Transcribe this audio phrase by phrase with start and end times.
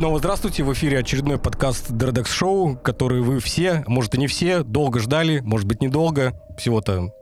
[0.00, 4.62] Снова здравствуйте, в эфире очередной подкаст Дредекс Шоу, который вы все, может и не все,
[4.62, 7.12] долго ждали, может быть недолго, всего-то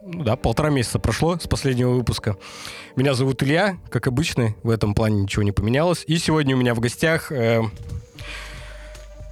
[0.00, 2.36] ну да, полтора месяца прошло с последнего выпуска.
[2.94, 6.04] Меня зовут Илья, как обычно, в этом плане ничего не поменялось.
[6.06, 7.62] И сегодня у меня в гостях э,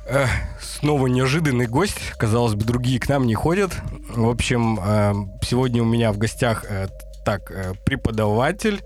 [0.09, 0.27] э,
[0.61, 2.11] снова неожиданный гость.
[2.19, 3.71] Казалось бы, другие к нам не ходят.
[4.09, 6.89] В общем, э, сегодня у меня в гостях э,
[7.25, 8.83] так э, преподаватель,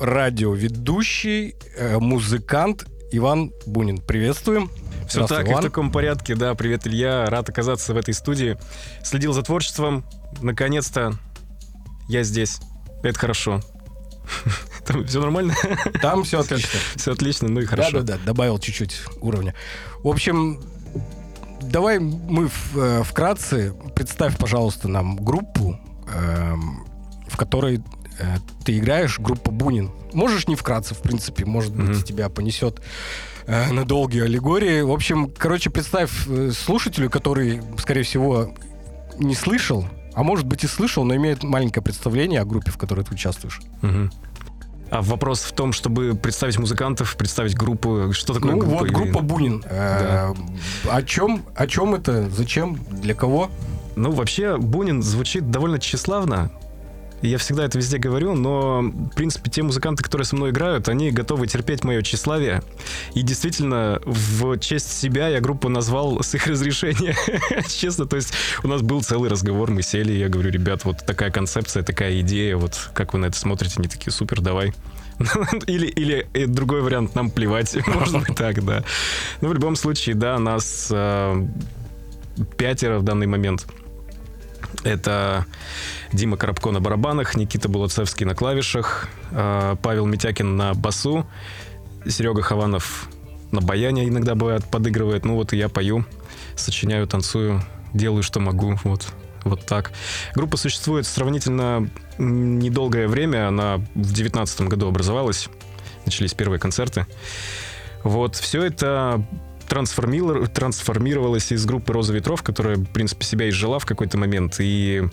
[0.00, 3.98] радиоведущий, э, музыкант Иван Бунин.
[3.98, 4.70] Приветствуем.
[5.08, 5.58] Все так, Иван.
[5.58, 6.34] и в таком порядке.
[6.34, 7.26] Да, привет, Илья.
[7.26, 8.58] Рад оказаться в этой студии.
[9.04, 10.04] Следил за творчеством.
[10.40, 11.14] Наконец-то
[12.08, 12.58] я здесь.
[13.02, 13.60] Это хорошо.
[14.86, 15.54] Там все нормально?
[16.00, 16.78] Там все отлично.
[16.96, 18.00] Все отлично, ну и хорошо.
[18.00, 19.54] Да-да-да, добавил чуть-чуть уровня.
[20.02, 20.60] В общем,
[21.62, 25.78] давай мы э, вкратце, представь, пожалуйста, нам группу,
[26.12, 26.86] эм,
[27.28, 27.82] в которой
[28.64, 29.90] ты играешь, группа Бунин.
[30.12, 32.02] Можешь не вкратце, в принципе, может быть, mm-hmm.
[32.02, 32.80] тебя понесет
[33.46, 34.82] э, на долгие аллегории.
[34.82, 38.54] В общем, короче, представь э, слушателю, который, скорее всего,
[39.18, 43.04] не слышал, а может быть и слышал, но имеет маленькое представление о группе, в которой
[43.04, 43.60] ты участвуешь.
[43.82, 44.12] Mm-hmm.
[44.88, 48.12] А вопрос в том, чтобы представить музыкантов, представить группу.
[48.12, 48.78] Что такое ну, группа?
[48.78, 49.60] Вот группа Бунин.
[49.62, 50.32] Да.
[50.32, 51.44] Э, о чем?
[51.56, 52.30] О чем это?
[52.30, 52.78] Зачем?
[52.90, 53.50] Для кого?
[53.96, 56.52] Ну, вообще, Бунин звучит довольно тщеславно.
[57.22, 61.10] Я всегда это везде говорю, но, в принципе, те музыканты, которые со мной играют, они
[61.10, 62.62] готовы терпеть мое тщеславие.
[63.14, 67.16] И действительно, в честь себя я группу назвал с их разрешения.
[67.68, 71.30] Честно, то есть у нас был целый разговор, мы сели, я говорю, ребят, вот такая
[71.30, 73.74] концепция, такая идея, вот как вы на это смотрите?
[73.78, 74.74] Они такие, супер, давай.
[75.66, 78.84] или, или э, другой вариант, нам плевать, может быть так, да.
[79.40, 81.46] Но в любом случае, да, нас э,
[82.56, 83.66] пятеро в данный момент.
[84.84, 85.46] Это
[86.12, 91.26] Дима Коробко на барабанах, Никита Булацевский на клавишах, э, Павел Митякин на басу,
[92.08, 93.08] Серега Хованов
[93.52, 95.24] на баяне иногда бывает подыгрывает.
[95.24, 96.04] Ну вот и я пою,
[96.56, 97.62] сочиняю, танцую,
[97.94, 98.78] делаю, что могу.
[98.84, 99.06] Вот,
[99.44, 99.92] вот так.
[100.34, 101.88] Группа существует сравнительно
[102.18, 103.48] недолгое время.
[103.48, 105.48] Она в девятнадцатом году образовалась.
[106.04, 107.06] Начались первые концерты.
[108.04, 109.24] Вот, все это
[109.68, 114.56] трансформировалась из группы «Роза ветров», которая, в принципе, себя изжила в какой-то момент.
[114.58, 115.04] И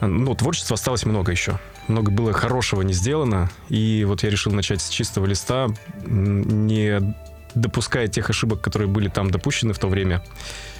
[0.00, 1.58] ну, творчества осталось много еще.
[1.88, 3.50] Много было хорошего не сделано.
[3.68, 5.68] И вот я решил начать с чистого листа,
[6.04, 7.14] не
[7.54, 10.22] допуская тех ошибок, которые были там допущены в то время,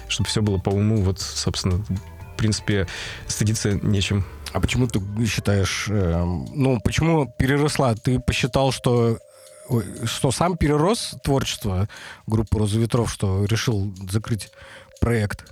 [0.07, 1.01] чтобы все было по уму.
[1.01, 2.87] Вот, собственно, в принципе,
[3.27, 4.23] стыдиться нечем.
[4.53, 7.95] А почему ты считаешь, э, ну, почему переросла?
[7.95, 9.17] Ты посчитал, что
[10.05, 11.87] что сам перерос творчество
[12.27, 14.51] группы «Роза ветров», что решил закрыть
[14.99, 15.51] проект?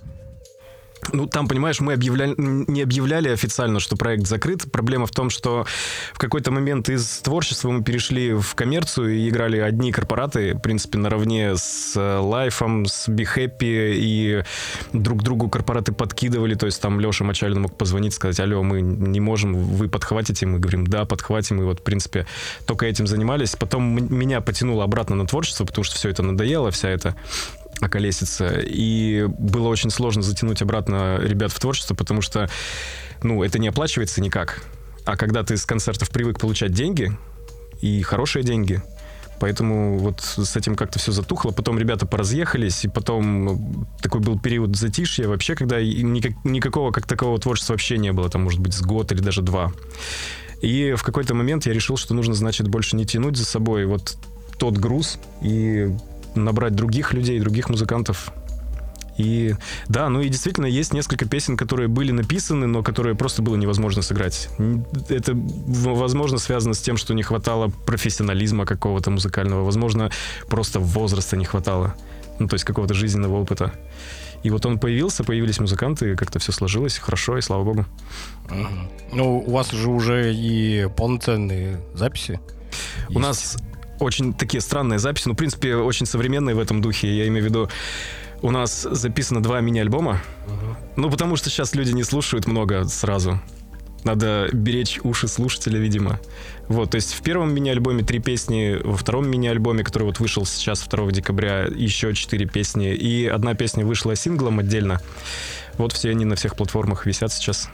[1.12, 4.70] Ну, там, понимаешь, мы объявляли, не объявляли официально, что проект закрыт.
[4.70, 5.66] Проблема в том, что
[6.12, 10.98] в какой-то момент из творчества мы перешли в коммерцию и играли одни корпораты, в принципе,
[10.98, 14.44] наравне с Лайфом, с Be Happy, и
[14.92, 16.54] друг другу корпораты подкидывали.
[16.54, 20.46] То есть там Леша Мочалин мог позвонить, сказать, алло, мы не можем, вы подхватите?
[20.46, 21.60] Мы говорим, да, подхватим.
[21.62, 22.26] И вот, в принципе,
[22.66, 23.56] только этим занимались.
[23.56, 23.84] Потом
[24.14, 27.16] меня потянуло обратно на творчество, потому что все это надоело, вся эта
[27.80, 28.60] околесица.
[28.60, 32.48] И было очень сложно затянуть обратно ребят в творчество, потому что,
[33.22, 34.62] ну, это не оплачивается никак.
[35.04, 37.16] А когда ты с концертов привык получать деньги,
[37.80, 38.82] и хорошие деньги,
[39.40, 41.50] Поэтому вот с этим как-то все затухло.
[41.50, 47.38] Потом ребята поразъехались, и потом такой был период затишья вообще, когда никак, никакого как такового
[47.38, 48.28] творчества вообще не было.
[48.28, 49.72] Там, может быть, с год или даже два.
[50.60, 54.18] И в какой-то момент я решил, что нужно, значит, больше не тянуть за собой вот
[54.58, 55.88] тот груз и
[56.34, 58.32] набрать других людей, других музыкантов.
[59.16, 59.54] И
[59.88, 64.02] да, ну и действительно есть несколько песен, которые были написаны, но которые просто было невозможно
[64.02, 64.48] сыграть.
[65.08, 70.10] Это, возможно, связано с тем, что не хватало профессионализма какого-то музыкального, возможно,
[70.48, 71.94] просто возраста не хватало,
[72.38, 73.72] ну то есть какого-то жизненного опыта.
[74.42, 77.84] И вот он появился, появились музыканты, как-то все сложилось хорошо, и слава богу.
[79.12, 82.40] Ну, у вас же уже и полноценные записи.
[83.08, 83.20] У есть.
[83.20, 83.56] нас
[84.00, 87.16] очень такие странные записи, ну, в принципе, очень современные в этом духе.
[87.16, 87.68] Я имею в виду,
[88.42, 90.20] у нас записано два мини-альбома.
[90.96, 93.40] Ну, потому что сейчас люди не слушают много сразу.
[94.04, 96.18] Надо беречь уши слушателя, видимо.
[96.68, 100.80] Вот, то есть в первом мини-альбоме три песни, во втором мини-альбоме, который вот вышел сейчас
[100.80, 105.00] 2 декабря, еще четыре песни, и одна песня вышла синглом отдельно.
[105.76, 107.68] Вот все они на всех платформах висят сейчас.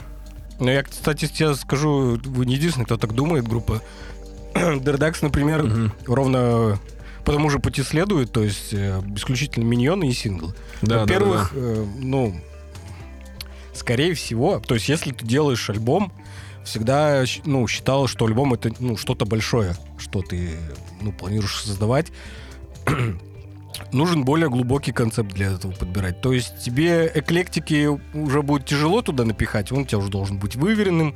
[0.59, 3.81] Ну, я, кстати, тебе скажу, вы не единственный, кто так думает, группа.
[4.81, 5.91] Дердакс, например, угу.
[6.05, 6.79] ровно
[7.25, 10.53] по тому же пути следует, то есть э, исключительно миньоны и сингл.
[10.81, 12.41] Да, Во-первых, да, да, э, ну,
[13.73, 16.13] скорее всего, то есть если ты делаешь альбом,
[16.63, 20.51] всегда ну, считал, что альбом это ну, что-то большое, что ты
[21.01, 22.11] ну, планируешь создавать.
[23.91, 26.21] Нужен более глубокий концепт для этого подбирать.
[26.21, 30.55] То есть тебе эклектики уже будет тяжело туда напихать, он у тебя уже должен быть
[30.55, 31.15] выверенным,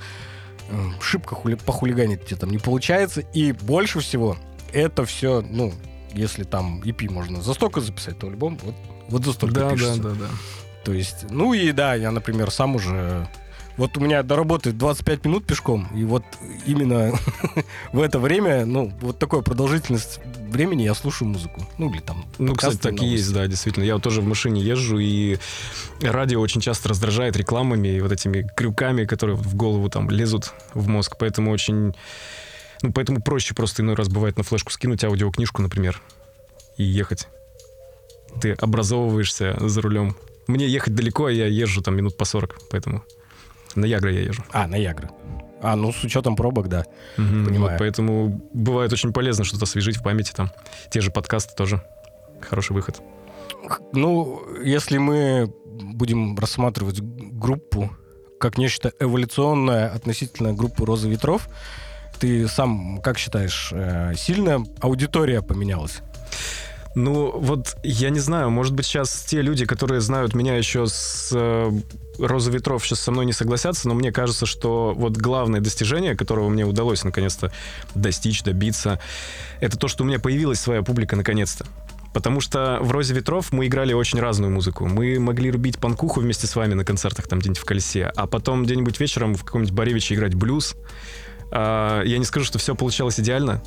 [1.02, 3.22] шибко хули, похулиганить тебе там не получается.
[3.22, 4.38] И больше всего
[4.74, 5.74] это все, ну,
[6.14, 8.76] если там EP можно за столько записать, то альбом вот,
[9.10, 10.02] вот за столько да, пишется.
[10.02, 10.28] Да, да, да.
[10.84, 13.28] То есть, ну и да, я, например, сам уже...
[13.78, 16.24] Вот у меня до работы 25 минут пешком, и вот
[16.66, 17.14] именно
[17.94, 20.20] в это время, ну, вот такая продолжительность
[20.52, 21.66] времени я слушаю музыку.
[21.78, 23.84] Ну, или там Ну, кстати, так и есть, да, действительно.
[23.84, 25.38] Я вот тоже в машине езжу, и
[26.02, 30.88] радио очень часто раздражает рекламами и вот этими крюками, которые в голову там лезут в
[30.88, 31.16] мозг.
[31.18, 31.96] Поэтому очень...
[32.82, 36.02] Ну, поэтому проще просто иной раз бывает на флешку скинуть аудиокнижку, например,
[36.78, 37.28] и ехать.
[38.42, 40.16] Ты образовываешься за рулем.
[40.48, 43.04] Мне ехать далеко, а я езжу там минут по 40, поэтому
[43.76, 44.44] на Ягра я езжу.
[44.52, 45.10] А, на Ягры.
[45.62, 46.86] А, ну, с учетом пробок, да.
[47.18, 47.72] Мгм, Понимаю.
[47.72, 50.52] вот поэтому бывает очень полезно что-то освежить в памяти там.
[50.90, 51.84] Те же подкасты тоже
[52.42, 53.02] хороший выход.
[53.94, 57.92] Ну, если мы будем рассматривать группу
[58.40, 61.48] как нечто эволюционное относительно группы «Розы ветров»,
[62.20, 66.00] ты сам как считаешь, э, сильно аудитория поменялась?
[66.94, 71.30] Ну, вот я не знаю, может быть, сейчас те люди, которые знают меня еще с
[71.34, 71.72] э,
[72.20, 76.50] «Розы ветров», сейчас со мной не согласятся, но мне кажется, что вот главное достижение, которого
[76.50, 77.52] мне удалось наконец-то
[77.96, 79.00] достичь, добиться,
[79.62, 81.66] это то, что у меня появилась своя публика наконец-то.
[82.14, 84.86] Потому что в «Розе ветров» мы играли очень разную музыку.
[84.86, 88.66] Мы могли рубить панкуху вместе с вами на концертах там где-нибудь в «Колесе», а потом
[88.66, 90.76] где-нибудь вечером в каком-нибудь Боревиче играть блюз.
[91.52, 93.62] А, Я не скажу, что все получалось идеально.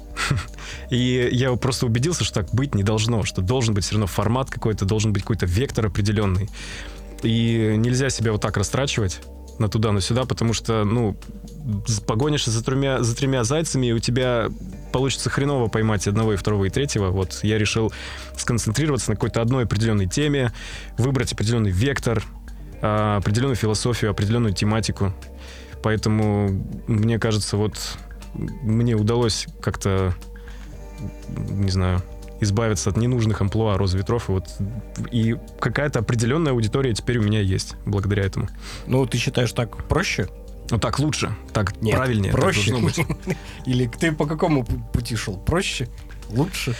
[0.90, 4.50] И я просто убедился, что так быть не должно, что должен быть все равно формат
[4.50, 6.48] какой-то, должен быть какой-то вектор определенный.
[7.22, 9.20] И нельзя себя вот так растрачивать
[9.58, 11.16] на туда, на сюда, потому что, ну,
[12.06, 14.48] погонишься за тремя, за тремя зайцами, и у тебя
[14.92, 17.10] получится хреново поймать одного и второго и третьего.
[17.10, 17.92] Вот я решил
[18.36, 20.52] сконцентрироваться на какой-то одной определенной теме,
[20.98, 22.22] выбрать определенный вектор,
[22.82, 25.12] а, определенную философию, определенную тематику.
[25.84, 26.48] Поэтому,
[26.86, 27.78] мне кажется, вот
[28.32, 30.14] мне удалось как-то,
[31.28, 32.00] не знаю,
[32.40, 34.30] избавиться от ненужных амплуа розы ветров.
[34.30, 34.48] И, вот,
[35.12, 38.48] и какая-то определенная аудитория теперь у меня есть благодаря этому.
[38.86, 40.26] Ну, ты считаешь так проще?
[40.70, 42.32] Ну так лучше, так Нет, правильнее.
[42.32, 42.74] так проще.
[42.78, 42.98] быть.
[43.66, 45.36] Или ты по какому пу- пути шел?
[45.36, 45.90] Проще?
[46.30, 46.74] Лучше?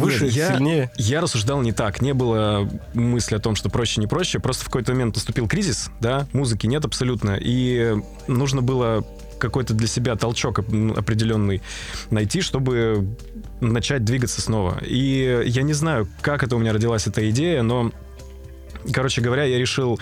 [0.00, 0.24] Выше?
[0.26, 0.90] Нет, я- Сильнее?
[0.96, 2.00] Я рассуждал не так.
[2.02, 4.38] Не было мысли о том, что проще, не проще.
[4.38, 7.36] Просто в какой-то момент наступил кризис, да, музыки нет абсолютно.
[7.40, 7.94] И
[8.28, 9.04] нужно было
[9.38, 11.62] какой-то для себя толчок оп- определенный
[12.10, 13.06] найти, чтобы
[13.60, 14.78] начать двигаться снова.
[14.84, 17.90] И я не знаю, как это у меня родилась эта идея, но,
[18.92, 19.98] короче говоря, я решил,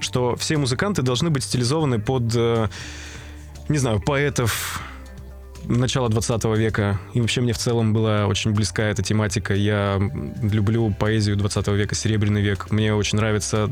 [0.00, 2.68] что все музыканты должны быть стилизованы под, э,
[3.68, 4.80] не знаю, поэтов,
[5.66, 7.00] начала 20 века.
[7.14, 9.54] И вообще мне в целом была очень близка эта тематика.
[9.54, 10.00] Я
[10.42, 12.70] люблю поэзию 20 века, Серебряный век.
[12.70, 13.70] Мне очень нравится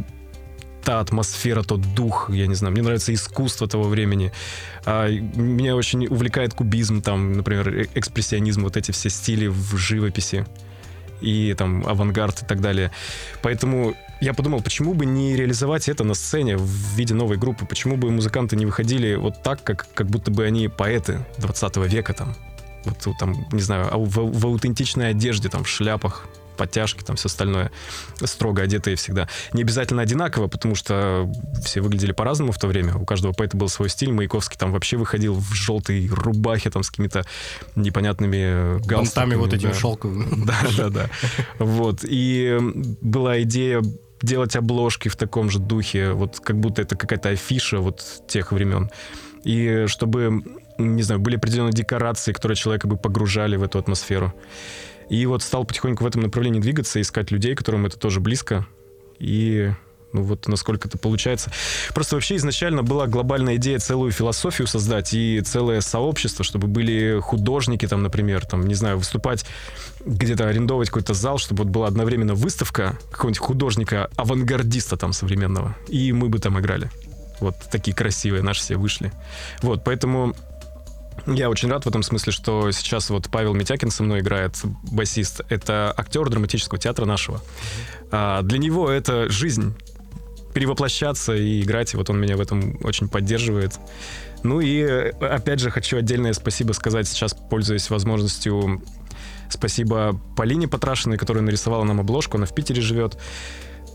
[0.83, 4.33] та атмосфера, тот дух, я не знаю, мне нравится искусство того времени.
[4.87, 10.47] А, меня очень увлекает кубизм, там, например, э- экспрессионизм, вот эти все стили в живописи
[11.21, 12.91] и там авангард и так далее.
[13.43, 17.65] Поэтому я подумал, почему бы не реализовать это на сцене в виде новой группы?
[17.65, 22.13] Почему бы музыканты не выходили вот так, как, как будто бы они поэты 20 века
[22.13, 22.37] там?
[22.85, 26.27] Вот, там, не знаю, а в, в аутентичной одежде, там, в шляпах,
[26.61, 27.73] подтяжки, там все остальное,
[28.23, 29.29] строго одетые всегда.
[29.55, 31.33] Не обязательно одинаково, потому что
[31.65, 32.97] все выглядели по-разному в то время.
[32.97, 34.13] У каждого поэта был свой стиль.
[34.13, 37.25] Маяковский там вообще выходил в желтой рубахе, там, с какими-то
[37.77, 39.31] непонятными галстуками.
[39.31, 39.75] Бантами вот этими да.
[39.75, 40.45] шелковыми.
[40.51, 41.11] Да, да, да.
[41.59, 42.01] Вот.
[42.03, 42.59] И
[43.01, 43.83] была идея
[44.21, 48.91] делать обложки в таком же духе, вот как будто это какая-то афиша вот тех времен.
[49.45, 50.45] И чтобы,
[50.77, 54.35] не знаю, были определенные декорации, которые человека бы погружали в эту атмосферу.
[55.11, 58.67] И вот стал потихоньку в этом направлении двигаться, искать людей, которым это тоже близко.
[59.19, 59.71] И
[60.13, 61.53] ну вот насколько это получается.
[61.95, 67.87] Просто вообще изначально была глобальная идея целую философию создать и целое сообщество, чтобы были художники
[67.87, 69.45] там, например, там, не знаю, выступать
[70.05, 76.29] где-то арендовать какой-то зал, чтобы вот была одновременно выставка какого-нибудь художника-авангардиста там современного, и мы
[76.29, 76.91] бы там играли.
[77.41, 79.13] Вот такие красивые наши все вышли.
[79.63, 80.35] Вот, поэтому
[81.27, 84.59] я очень рад в этом смысле, что сейчас вот Павел Митякин со мной играет,
[84.91, 85.43] басист.
[85.49, 87.41] Это актер драматического театра нашего.
[88.11, 89.75] А, для него это жизнь
[90.55, 91.95] перевоплощаться и играть.
[91.95, 93.79] И вот он меня в этом очень поддерживает.
[94.43, 98.83] Ну и э, опять же хочу отдельное спасибо сказать сейчас, пользуясь возможностью.
[99.49, 102.37] Спасибо Полине Потрашиной, которая нарисовала нам обложку.
[102.37, 103.19] Она в Питере живет.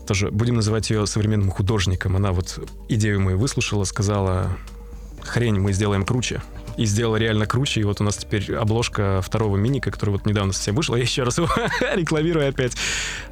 [0.06, 2.16] Тоже будем называть ее современным художником.
[2.16, 4.56] Она вот идею мою выслушала, сказала,
[5.22, 6.42] хрень мы сделаем круче.
[6.76, 10.52] И сделал реально круче, и вот у нас теперь обложка второго миника, который вот недавно
[10.52, 11.48] совсем вышел, я еще раз его
[11.94, 12.72] рекламирую опять.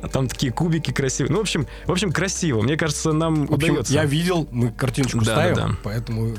[0.02, 1.30] А там такие кубики красивые.
[1.32, 2.62] Ну, в общем, в общем, красиво.
[2.62, 3.92] Мне кажется, нам В общем, удается.
[3.92, 5.76] я видел, мы картиночку Да, ставим, да, да.
[5.82, 6.34] поэтому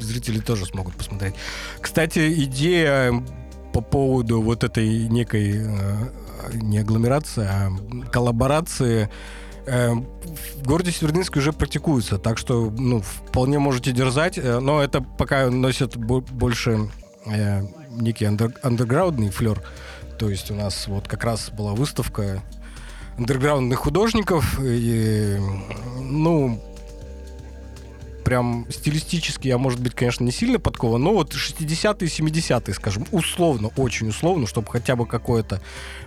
[0.00, 1.34] зрители тоже смогут посмотреть.
[1.80, 3.24] Кстати, идея
[3.72, 6.10] по поводу вот этой некой э,
[6.54, 7.70] не агломерации, а
[8.10, 9.08] коллаборации
[9.70, 15.48] в городе Северодвинске уже практикуется, так что ну, вполне можете дерзать, э, но это пока
[15.50, 16.88] носит бо- больше
[17.26, 19.62] э, некий андер- андерграундный флер.
[20.18, 22.42] То есть у нас вот как раз была выставка
[23.16, 24.58] андерграундных художников.
[24.62, 25.38] И,
[26.00, 26.60] ну,
[28.24, 33.70] прям стилистически я, может быть, конечно, не сильно подкован, но вот 60-е, 70-е, скажем, условно,
[33.76, 35.60] очень условно, чтобы хотя бы какое-то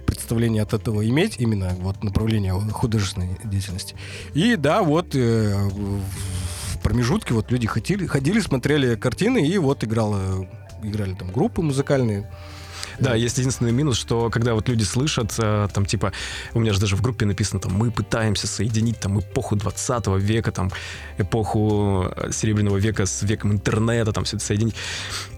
[0.05, 3.95] представление от этого иметь, именно вот направление художественной деятельности.
[4.33, 10.47] И да, вот э, в промежутке вот люди ходили, ходили, смотрели картины, и вот играла,
[10.81, 12.29] играли там группы музыкальные.
[12.99, 16.11] Да, есть единственный минус, что когда вот люди слышат, э, там типа,
[16.53, 20.51] у меня же даже в группе написано, там, мы пытаемся соединить там эпоху 20 века,
[20.51, 20.71] там,
[21.17, 24.75] эпоху э, Серебряного века с веком интернета, там, все это соединить.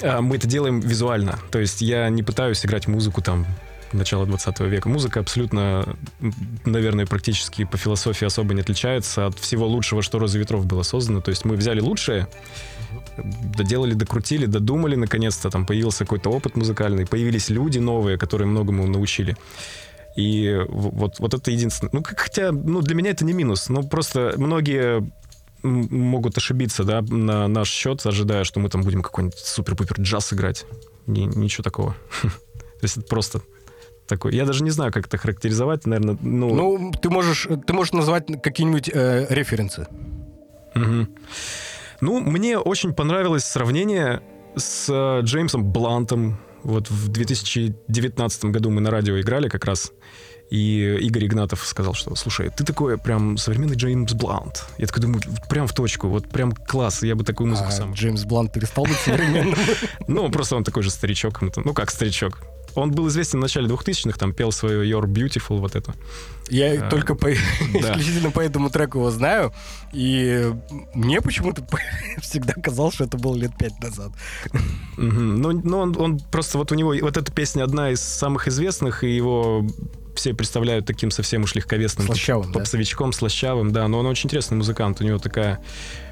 [0.01, 3.45] А Мы это делаем визуально, то есть я не пытаюсь играть музыку там
[3.95, 4.89] начала 20 века.
[4.89, 5.85] Музыка абсолютно,
[6.65, 11.21] наверное, практически по философии особо не отличается от всего лучшего, что «Роза ветров» было создано.
[11.21, 12.27] То есть мы взяли лучшее,
[13.57, 19.35] доделали, докрутили, додумали, наконец-то там появился какой-то опыт музыкальный, появились люди новые, которые многому научили.
[20.17, 21.91] И вот, вот это единственное.
[21.93, 23.69] Ну, хотя, ну, для меня это не минус.
[23.69, 25.03] Ну, просто многие
[25.63, 30.65] могут ошибиться, да, на наш счет, ожидая, что мы там будем какой-нибудь супер-пупер джаз играть.
[31.07, 31.95] Ни- ничего такого.
[32.21, 33.41] То есть это просто
[34.07, 34.35] такой.
[34.35, 36.17] Я даже не знаю, как это характеризовать, наверное.
[36.21, 39.87] Ну, Ну, ты можешь, ты можешь назвать какие-нибудь э, референсы.
[40.75, 41.09] Мгм.
[42.05, 44.21] Ну, мне очень понравилось сравнение
[44.55, 46.37] с э, Джеймсом Блантом.
[46.61, 49.91] Вот в 2019 году мы на радио играли как раз.
[50.51, 54.65] И Игорь Игнатов сказал, что, слушай, ты такой прям современный Джеймс Блант.
[54.77, 55.19] Я такой думаю,
[55.49, 57.93] прям в точку, вот прям класс, я бы такую музыку А сам.
[57.93, 59.57] Джеймс Блант перестал быть современным.
[60.07, 61.41] Ну, просто он такой же старичок.
[61.41, 62.43] ну, Ну, как старичок.
[62.75, 65.95] Он был известен в начале 2000-х, там пел свое You're Beautiful, вот это.
[66.49, 67.27] Я А, только по,
[67.73, 67.91] да.
[67.93, 69.53] исключительно по этому треку его знаю.
[69.93, 70.53] И
[70.93, 71.65] мне почему-то
[72.21, 74.11] всегда казалось, что это было лет пять назад.
[74.97, 79.03] Ну, ну он, он просто вот у него вот эта песня одна из самых известных,
[79.03, 79.65] и его
[80.15, 82.59] все представляют таким совсем уж легковесным Слащавым, да?
[82.59, 85.59] попсовичком, слащавым, да, но он очень интересный музыкант, у него такая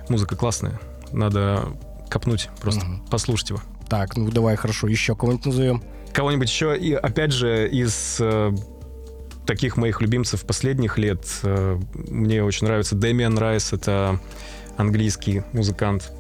[0.10, 0.79] музыка классная,
[1.13, 1.70] надо
[2.10, 3.05] копнуть просто, Мгм.
[3.08, 3.62] послушать его.
[3.88, 5.84] Так, ну давай, хорошо, еще кого-нибудь назовем.
[6.13, 8.51] Кого-нибудь еще, и опять же, из э,
[9.46, 14.20] таких моих любимцев последних лет, э, мне очень нравится Дэмиан Райс, это
[14.77, 16.12] английский музыкант,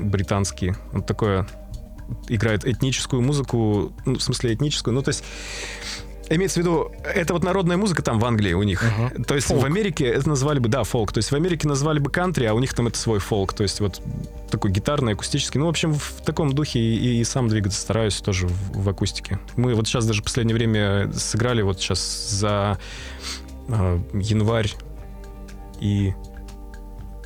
[0.00, 1.46] британский, он такое
[2.28, 5.24] играет этническую музыку, ну, в смысле этническую, ну, то есть
[6.32, 8.84] Имеется в виду, это вот народная музыка там в Англии у них.
[8.84, 9.24] Мгм.
[9.24, 9.62] То есть Фолк.
[9.62, 11.12] в Америке это назвали бы, да, фолк.
[11.12, 13.52] То есть в Америке назвали бы кантри, а у них там это свой фолк.
[13.52, 14.00] То есть вот
[14.48, 15.58] такой гитарный, акустический.
[15.58, 19.40] Ну, в общем, в таком духе и, и сам двигаться стараюсь тоже в, в акустике.
[19.56, 22.78] Мы вот сейчас даже в последнее время сыграли вот сейчас за
[23.66, 24.72] э, январь
[25.80, 26.14] и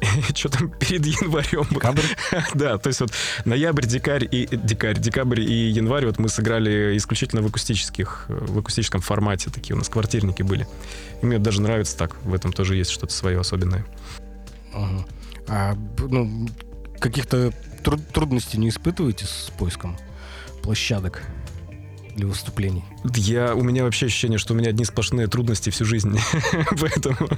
[0.34, 1.64] что там перед январем?
[1.78, 2.02] Кадр?
[2.54, 3.12] Да, то есть вот
[3.44, 9.00] ноябрь, декабрь и декабрь, декабрь и январь вот мы сыграли исключительно в акустических, в акустическом
[9.00, 10.66] формате, такие у нас квартирники были.
[11.22, 13.84] И мне даже нравится так, в этом тоже есть что-то свое особенное.
[14.72, 15.06] Ага.
[15.48, 16.48] А, ну,
[16.98, 19.96] каких-то тру- трудностей не испытываете с поиском
[20.62, 21.22] площадок
[22.16, 22.84] для выступлений?
[23.16, 26.18] Я, у меня вообще ощущение, что у меня одни сплошные трудности всю жизнь.
[26.80, 27.28] Поэтому,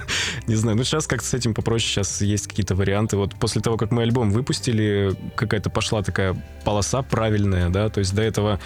[0.47, 0.77] не знаю.
[0.77, 1.89] Ну, сейчас как-то с этим попроще.
[1.89, 3.17] Сейчас есть какие-то варианты.
[3.17, 8.13] Вот после того, как мы альбом выпустили, какая-то пошла такая полоса правильная, да, то есть
[8.13, 8.59] до этого,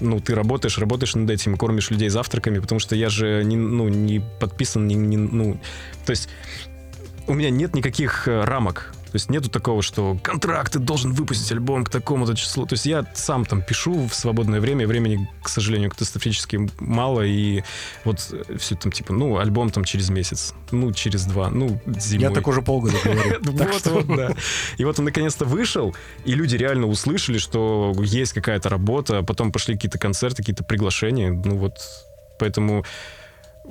[0.00, 3.88] ну, ты работаешь, работаешь над этим, кормишь людей завтраками, потому что я же не, ну,
[3.88, 5.60] не подписан, не, не- ну,
[6.06, 6.28] то есть
[7.26, 8.94] у меня нет никаких э, рамок.
[9.10, 12.64] То есть нету такого, что контракт, ты должен выпустить альбом к такому-то числу.
[12.66, 17.62] То есть я сам там пишу в свободное время, времени, к сожалению, катастрофически мало, и
[18.04, 18.20] вот
[18.58, 22.28] все там типа, ну, альбом там через месяц, ну, через два, ну, зимой.
[22.28, 23.38] Я так уже полгода говорю.
[23.50, 24.34] Вот, что- вот, да.
[24.78, 29.74] И вот он наконец-то вышел, и люди реально услышали, что есть какая-то работа, потом пошли
[29.74, 31.30] какие-то концерты, какие-то приглашения.
[31.32, 31.78] Ну вот,
[32.38, 32.84] поэтому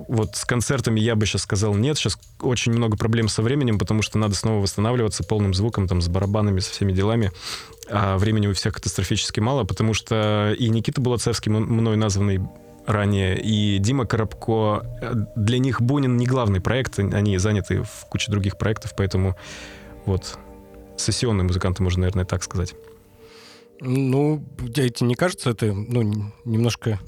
[0.07, 1.97] вот с концертами я бы сейчас сказал нет.
[1.97, 6.07] Сейчас очень много проблем со временем, потому что надо снова восстанавливаться полным звуком, там, с
[6.07, 7.31] барабанами, со всеми делами.
[7.89, 12.39] А времени у всех катастрофически мало, потому что и Никита Булацевский, мной названный
[12.85, 18.31] ранее, и Дима Коробко, э, для них Бунин не главный проект, они заняты в куче
[18.31, 19.35] других проектов, поэтому
[20.05, 20.39] вот
[20.97, 22.73] сессионные музыканты, можно, наверное, так сказать.
[23.81, 24.43] Ну,
[24.75, 26.99] тебе не кажется это ну, немножко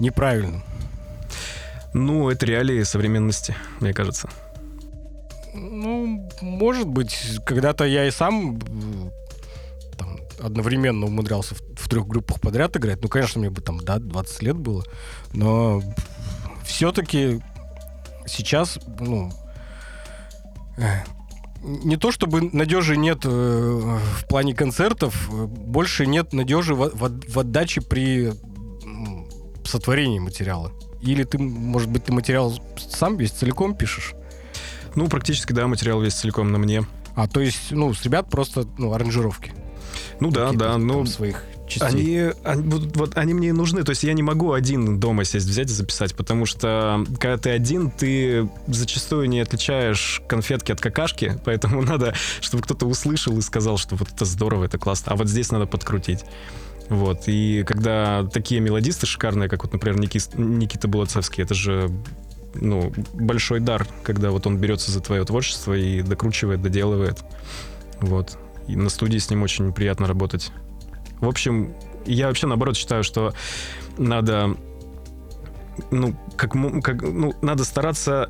[0.00, 0.62] неправильным?
[1.94, 4.28] Ну, это реалии современности, мне кажется.
[5.54, 8.58] Ну, может быть, когда-то я и сам
[9.96, 13.00] там, одновременно умудрялся в, в трех группах подряд играть.
[13.00, 14.84] Ну, конечно, мне бы там, да, 20 лет было.
[15.32, 15.82] Но
[16.64, 17.40] все-таки
[18.26, 19.30] сейчас, ну,
[21.62, 27.38] не то чтобы надежи нет э, в плане концертов, больше нет надежи в, в, в
[27.38, 28.32] отдаче при
[29.64, 30.72] сотворении материала.
[31.04, 34.14] Или ты, может быть, ты материал сам весь целиком пишешь?
[34.94, 36.86] Ну, практически, да, материал весь целиком на мне.
[37.14, 39.52] А, то есть, ну, с ребят просто, ну, аранжировки.
[40.20, 41.04] Ну да, да, ну...
[41.06, 41.88] Своих частей.
[41.88, 43.82] Они, они, вот, вот, они мне нужны.
[43.82, 47.50] То есть я не могу один дома сесть, взять и записать, потому что когда ты
[47.50, 53.78] один, ты зачастую не отличаешь конфетки от какашки, поэтому надо, чтобы кто-то услышал и сказал,
[53.78, 56.24] что вот это здорово, это классно, а вот здесь надо подкрутить.
[56.88, 61.90] Вот, и когда такие мелодисты шикарные, как вот, например, Никис, Никита Булацевский, это же
[62.54, 67.24] ну, большой дар, когда вот он берется за твое творчество и докручивает, доделывает.
[68.00, 68.38] Вот.
[68.68, 70.52] И на студии с ним очень приятно работать.
[71.20, 71.74] В общем,
[72.06, 73.34] я вообще наоборот считаю, что
[73.98, 74.56] надо,
[75.90, 78.28] ну, как, как ну, надо стараться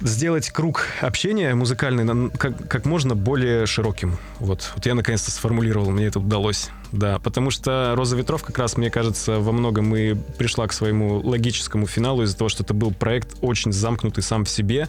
[0.00, 4.16] сделать круг общения музыкальный как, как можно более широким.
[4.38, 4.70] Вот.
[4.74, 6.70] вот я наконец-то сформулировал, мне это удалось.
[6.92, 11.20] Да, потому что «Роза ветров» как раз, мне кажется, во многом и пришла к своему
[11.20, 14.88] логическому финалу из-за того, что это был проект очень замкнутый сам в себе,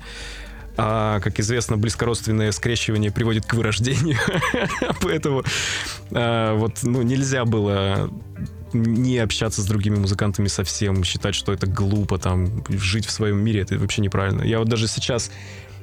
[0.77, 4.17] а, как известно, близкородственное скрещивание приводит к вырождению.
[5.01, 5.43] Поэтому
[6.11, 8.09] а, вот ну, нельзя было
[8.71, 13.61] не общаться с другими музыкантами совсем, считать, что это глупо, там, жить в своем мире,
[13.61, 14.43] это вообще неправильно.
[14.43, 15.31] Я вот даже сейчас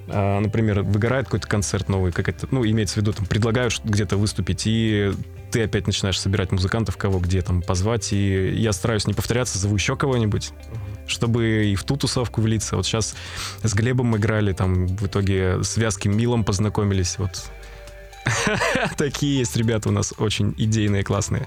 [0.08, 4.62] а, например, выгорает какой-то концерт новый, какая-то, ну, имеется в виду, там, предлагают где-то выступить,
[4.66, 5.12] и
[5.50, 9.74] ты опять начинаешь собирать музыкантов, кого где там позвать, и я стараюсь не повторяться, зову
[9.74, 10.52] еще кого-нибудь,
[11.06, 12.76] чтобы и в ту тусовку влиться.
[12.76, 13.16] Вот сейчас
[13.62, 17.50] с Глебом играли, там в итоге с Вязким Милом познакомились, вот.
[18.96, 21.46] Такие есть ребята у нас очень идейные, классные.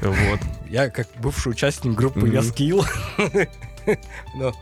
[0.00, 0.40] Вот.
[0.68, 2.28] Я как бывший участник группы.
[2.28, 2.84] Вязкил,
[4.34, 4.54] но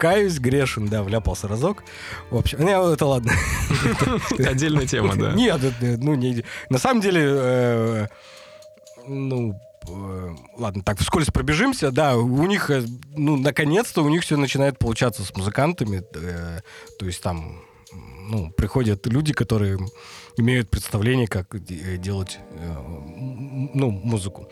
[0.00, 1.84] каюсь, грешен, да, вляпался разок.
[2.30, 3.32] В общем, не, это ладно.
[4.38, 5.32] Отдельная тема, да.
[5.32, 6.42] Нет, ну, не...
[6.70, 8.06] На самом деле, э,
[9.06, 12.82] ну, э, ладно, так вскользь пробежимся, да, у них, э,
[13.14, 16.60] ну, наконец-то у них все начинает получаться с музыкантами, э,
[16.98, 17.60] то есть там,
[18.30, 19.78] ну, приходят люди, которые
[20.38, 21.62] имеют представление, как
[22.00, 22.76] делать, э,
[23.74, 24.48] ну, музыку.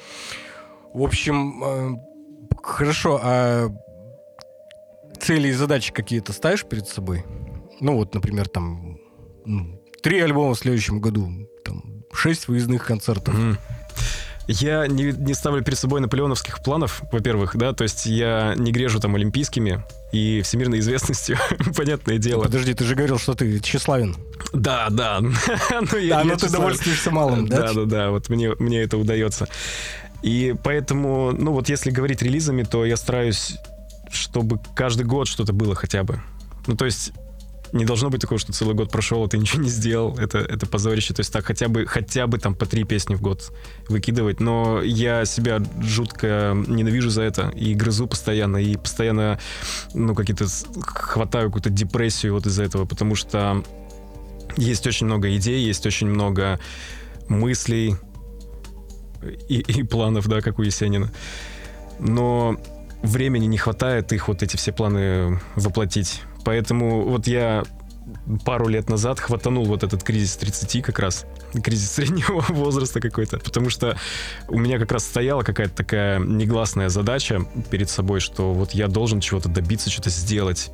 [0.93, 1.91] В общем, э,
[2.63, 3.69] хорошо, а
[5.21, 7.25] цели и задачи какие-то ставишь перед собой?
[7.81, 8.99] Ну вот, например, там
[9.45, 11.31] ну, три альбома в следующем году,
[11.65, 13.35] там шесть выездных концертов.
[13.35, 13.59] Mm.
[14.49, 18.99] Я не, не ставлю перед собой наполеоновских планов, во-первых, да, то есть я не грежу
[18.99, 21.37] там олимпийскими и всемирной известностью,
[21.77, 22.45] понятное дело.
[22.45, 24.17] Подожди, ты же говорил, что ты тщеславен.
[24.55, 25.21] Да, да.
[25.93, 27.61] но я, да, но ты довольствуешься малым, да?
[27.61, 29.49] Да, да, да, вот мне, мне это удается.
[30.23, 33.59] И поэтому, ну вот если говорить релизами, то я стараюсь
[34.11, 36.21] чтобы каждый год что-то было хотя бы.
[36.67, 37.13] Ну, то есть
[37.73, 40.17] не должно быть такого, что целый год прошел, а ты ничего не сделал.
[40.19, 41.15] Это, это позорище.
[41.15, 43.53] То есть так хотя бы, хотя бы там по три песни в год
[43.89, 44.41] выкидывать.
[44.41, 47.51] Но я себя жутко ненавижу за это.
[47.51, 48.57] И грызу постоянно.
[48.59, 49.39] И постоянно,
[49.95, 50.47] ну, какие-то...
[50.81, 52.87] Хватаю какую-то депрессию вот из-за этого.
[52.87, 53.63] Потому что
[54.57, 56.59] есть очень много идей, есть очень много
[57.29, 57.97] мыслей
[59.49, 61.13] и, и планов, да, как у Есенина.
[61.99, 62.59] Но
[63.03, 66.23] времени не хватает их вот эти все планы воплотить.
[66.45, 67.65] Поэтому вот я
[68.45, 71.27] пару лет назад хватанул вот этот кризис 30 как раз,
[71.63, 73.97] кризис среднего возраста какой-то, потому что
[74.49, 79.21] у меня как раз стояла какая-то такая негласная задача перед собой, что вот я должен
[79.21, 80.71] чего-то добиться, что-то сделать.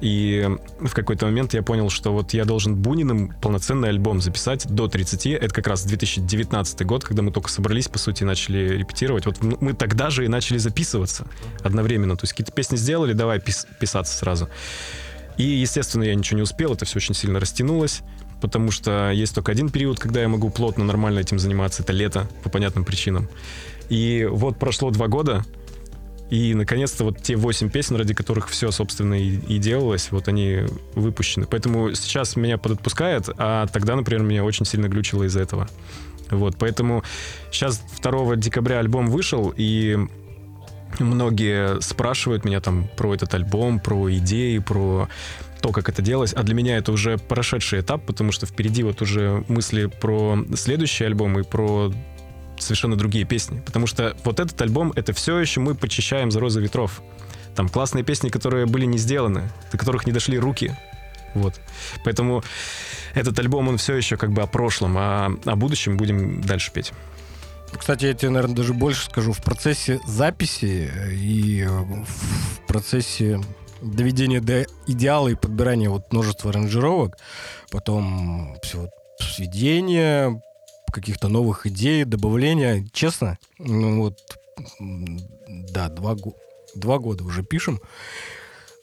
[0.00, 0.46] И
[0.78, 5.26] в какой-то момент я понял, что вот я должен Буниным полноценный альбом записать до 30.
[5.26, 9.24] Это как раз 2019 год, когда мы только собрались, по сути, начали репетировать.
[9.26, 11.26] Вот мы тогда же и начали записываться
[11.62, 12.16] одновременно.
[12.16, 14.48] То есть какие-то песни сделали, давай пис- писаться сразу.
[15.36, 18.02] И, естественно, я ничего не успел, это все очень сильно растянулось,
[18.40, 22.28] потому что есть только один период, когда я могу плотно, нормально этим заниматься, это лето,
[22.42, 23.28] по понятным причинам.
[23.88, 25.44] И вот прошло два года,
[26.30, 30.64] и, наконец-то, вот те восемь песен, ради которых все, собственно, и, и делалось, вот они
[30.94, 31.46] выпущены.
[31.48, 35.68] Поэтому сейчас меня подотпускает, а тогда, например, меня очень сильно глючило из-за этого.
[36.30, 37.04] Вот, поэтому
[37.52, 39.96] сейчас 2 декабря альбом вышел, и
[40.98, 45.08] многие спрашивают меня там про этот альбом, про идеи, про
[45.60, 46.32] то, как это делалось.
[46.34, 51.04] А для меня это уже прошедший этап, потому что впереди вот уже мысли про следующий
[51.04, 51.92] альбом и про
[52.58, 53.60] совершенно другие песни.
[53.64, 57.02] Потому что вот этот альбом, это все еще мы почищаем за розы ветров.
[57.54, 60.76] Там классные песни, которые были не сделаны, до которых не дошли руки.
[61.34, 61.54] Вот.
[62.04, 62.42] Поэтому
[63.14, 66.92] этот альбом, он все еще как бы о прошлом, а о будущем будем дальше петь.
[67.76, 69.32] Кстати, я тебе, наверное, даже больше скажу.
[69.32, 73.40] В процессе записи и э, в процессе
[73.80, 77.16] доведения до идеала и подбирания вот множества аранжировок,
[77.70, 80.40] потом все вот сведения,
[80.92, 82.86] каких-то новых идей, добавления.
[82.92, 84.18] Честно, ну вот,
[84.78, 86.16] да, два,
[86.74, 87.80] два года уже пишем.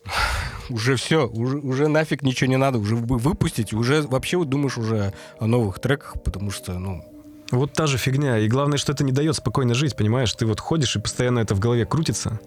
[0.69, 5.13] Уже все, уже, уже нафиг ничего не надо, уже выпустить, уже вообще вот думаешь уже
[5.37, 7.03] о новых треках, потому что, ну,
[7.53, 8.39] вот та же фигня.
[8.39, 10.33] И главное, что это не дает спокойно жить, понимаешь?
[10.33, 12.39] Ты вот ходишь, и постоянно это в голове крутится.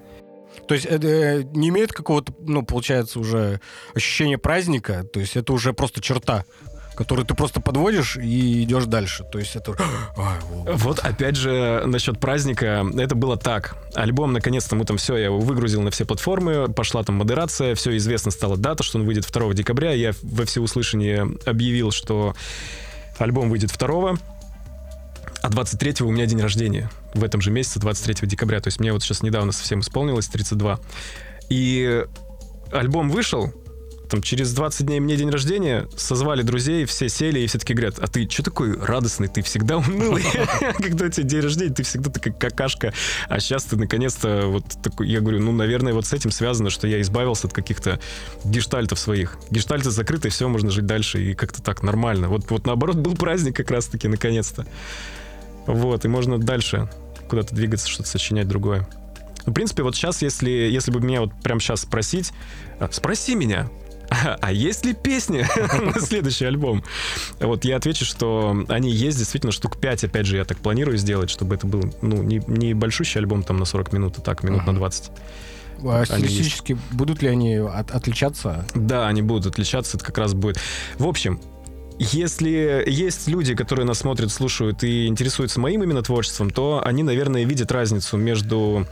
[0.67, 3.61] То есть это э, не имеет какого-то, ну, получается, уже
[3.95, 6.45] ощущения праздника, то есть это уже просто черта
[6.97, 9.23] которую ты просто подводишь и идешь дальше.
[9.31, 9.77] То есть это...
[10.67, 12.85] Вот опять же насчет праздника.
[12.97, 13.77] Это было так.
[13.95, 17.97] Альбом, наконец-то мы там все, я его выгрузил на все платформы, пошла там модерация, все
[17.99, 19.93] известно стала дата, что он выйдет 2 декабря.
[19.93, 22.35] Я во всеуслышание объявил, что
[23.19, 24.17] альбом выйдет 2
[25.47, 26.91] а 23 у меня день рождения.
[27.15, 28.61] В этом же месяце, 23 декабря.
[28.61, 30.81] То есть мне вот сейчас недавно совсем исполнилось 32.
[31.51, 32.05] И
[32.73, 33.55] альбом вышел,
[34.11, 38.01] там через 20 дней мне день рождения, созвали друзей, все сели и все таки говорят,
[38.01, 40.25] а ты что такой радостный, ты всегда унылый,
[40.79, 42.93] когда у тебя день рождения, ты всегда такая какашка,
[43.29, 46.89] а сейчас ты наконец-то вот такой, я говорю, ну, наверное, вот с этим связано, что
[46.89, 48.01] я избавился от каких-то
[48.45, 49.39] гештальтов своих.
[49.51, 52.29] Гештальты закрыты, все, можно жить дальше, и как-то так нормально.
[52.29, 54.67] Вот, вот наоборот, был праздник как раз-таки, наконец-то.
[55.67, 56.89] Вот, и можно дальше
[57.29, 58.87] куда-то двигаться, что-то сочинять другое.
[59.47, 62.33] В принципе, вот сейчас, если, если бы меня вот прямо сейчас спросить,
[62.81, 63.69] а, спроси меня,
[64.41, 65.47] а есть ли песни
[65.95, 66.85] на следующий альбом?
[67.41, 71.31] Вот я отвечу, что они есть, действительно, штук 5, опять же, я так планирую сделать,
[71.31, 74.67] чтобы это был, ну, не, не большущий альбом там на 40 минут, а так, минут
[74.67, 75.11] на 20.
[75.85, 78.65] А стилистически будут ли они от, отличаться?
[78.75, 80.59] Да, они будут отличаться, это как раз будет.
[80.99, 81.41] В общем,
[81.99, 87.45] если есть люди, которые нас смотрят, слушают и интересуются моим именно творчеством, то они, наверное,
[87.45, 88.87] видят разницу между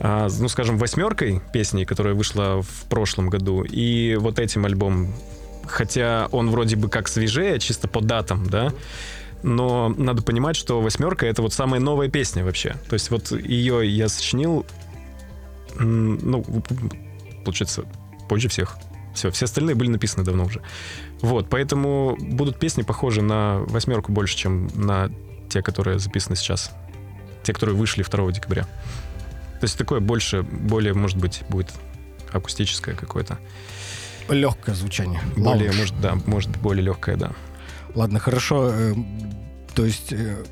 [0.00, 5.14] а, ну, скажем, восьмеркой песней, которая вышла в прошлом году, и вот этим альбомом.
[5.66, 8.72] Хотя он вроде бы как свежее, чисто по датам, да,
[9.42, 12.76] но надо понимать, что восьмерка это вот самая новая песня вообще.
[12.88, 14.66] То есть вот ее я сочинил,
[15.78, 16.44] ну,
[17.44, 17.84] получается,
[18.28, 18.76] позже всех.
[19.14, 20.60] Все, все остальные были написаны давно уже.
[21.20, 25.10] Вот, поэтому будут песни похожи на восьмерку больше, чем на
[25.48, 26.70] те, которые записаны сейчас.
[27.42, 28.64] Те, которые вышли 2 декабря.
[29.60, 31.72] То есть такое больше, более, может быть, будет
[32.32, 33.38] акустическое какое-то.
[34.28, 35.20] Легкое звучание.
[35.36, 35.78] Более, Лауш.
[35.78, 37.32] может, да, может быть, более легкое, да.
[37.94, 38.70] Ладно, хорошо.
[38.72, 38.94] Э,
[39.74, 40.44] то есть э,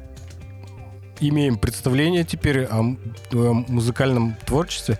[1.21, 2.97] имеем представление теперь о
[3.31, 4.99] твоем музыкальном творчестве.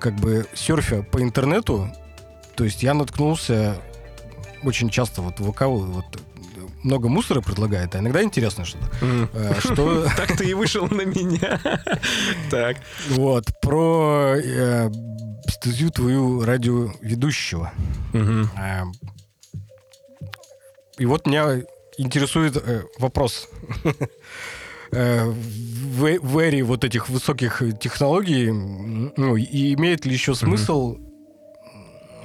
[0.00, 1.90] Как бы серфя по интернету,
[2.54, 3.76] то есть я наткнулся
[4.62, 6.04] очень часто вот в ВК вот
[6.82, 8.86] много мусора предлагает, а иногда интересно что-то.
[9.00, 9.60] Mm.
[9.60, 10.06] Что...
[10.16, 11.60] Так ты и вышел на меня.
[12.50, 12.76] Так.
[13.10, 14.90] Вот, про э,
[15.48, 17.72] статью твою радиоведущего.
[18.12, 18.84] Э,
[20.98, 21.62] и вот меня
[21.98, 22.62] интересует
[22.98, 23.48] вопрос.
[24.90, 30.96] в, в эре вот этих высоких технологий, ну, и имеет ли еще смысл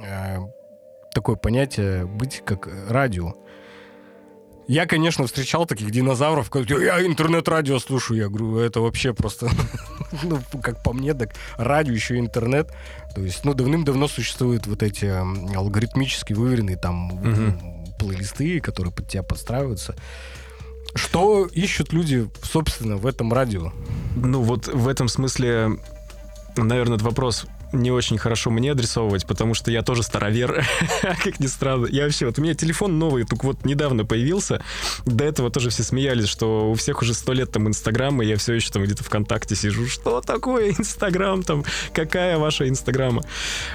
[0.02, 0.50] mm-hmm.
[1.12, 3.34] такое понятие быть как радио?
[4.66, 8.18] Я, конечно, встречал таких динозавров, которые я интернет-радио слушаю.
[8.18, 9.50] Я говорю, это вообще просто,
[10.22, 12.72] ну, как по мне, так радио, еще интернет.
[13.14, 15.06] То есть, ну, давным-давно существуют вот эти
[15.54, 17.94] алгоритмически выверенные там угу.
[17.98, 19.94] плейлисты, которые под тебя подстраиваются.
[20.94, 23.72] Что ищут люди, собственно, в этом радио?
[24.16, 25.78] Ну, вот в этом смысле,
[26.56, 30.64] наверное, этот вопрос не очень хорошо мне адресовывать, потому что я тоже старовер,
[31.02, 31.86] как ни странно.
[31.86, 34.62] Я вообще, вот у меня телефон новый, только вот недавно появился.
[35.04, 38.36] До этого тоже все смеялись, что у всех уже сто лет там Инстаграм, и я
[38.36, 39.86] все еще там где-то ВКонтакте сижу.
[39.86, 41.64] Что такое Инстаграм там?
[41.92, 43.22] Какая ваша Инстаграма?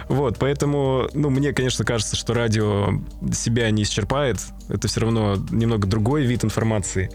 [0.08, 2.94] Вот, поэтому, ну, мне, конечно, кажется, что радио
[3.34, 4.38] себя не исчерпает.
[4.70, 7.10] Это все равно немного другой вид информации.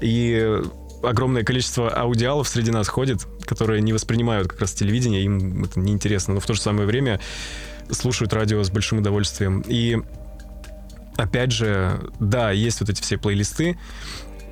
[0.00, 0.60] И
[1.02, 6.34] огромное количество аудиалов среди нас ходит, которые не воспринимают как раз телевидение, им это неинтересно,
[6.34, 7.20] но в то же самое время
[7.90, 9.62] слушают радио с большим удовольствием.
[9.66, 9.98] И
[11.16, 13.78] опять же, да, есть вот эти все плейлисты,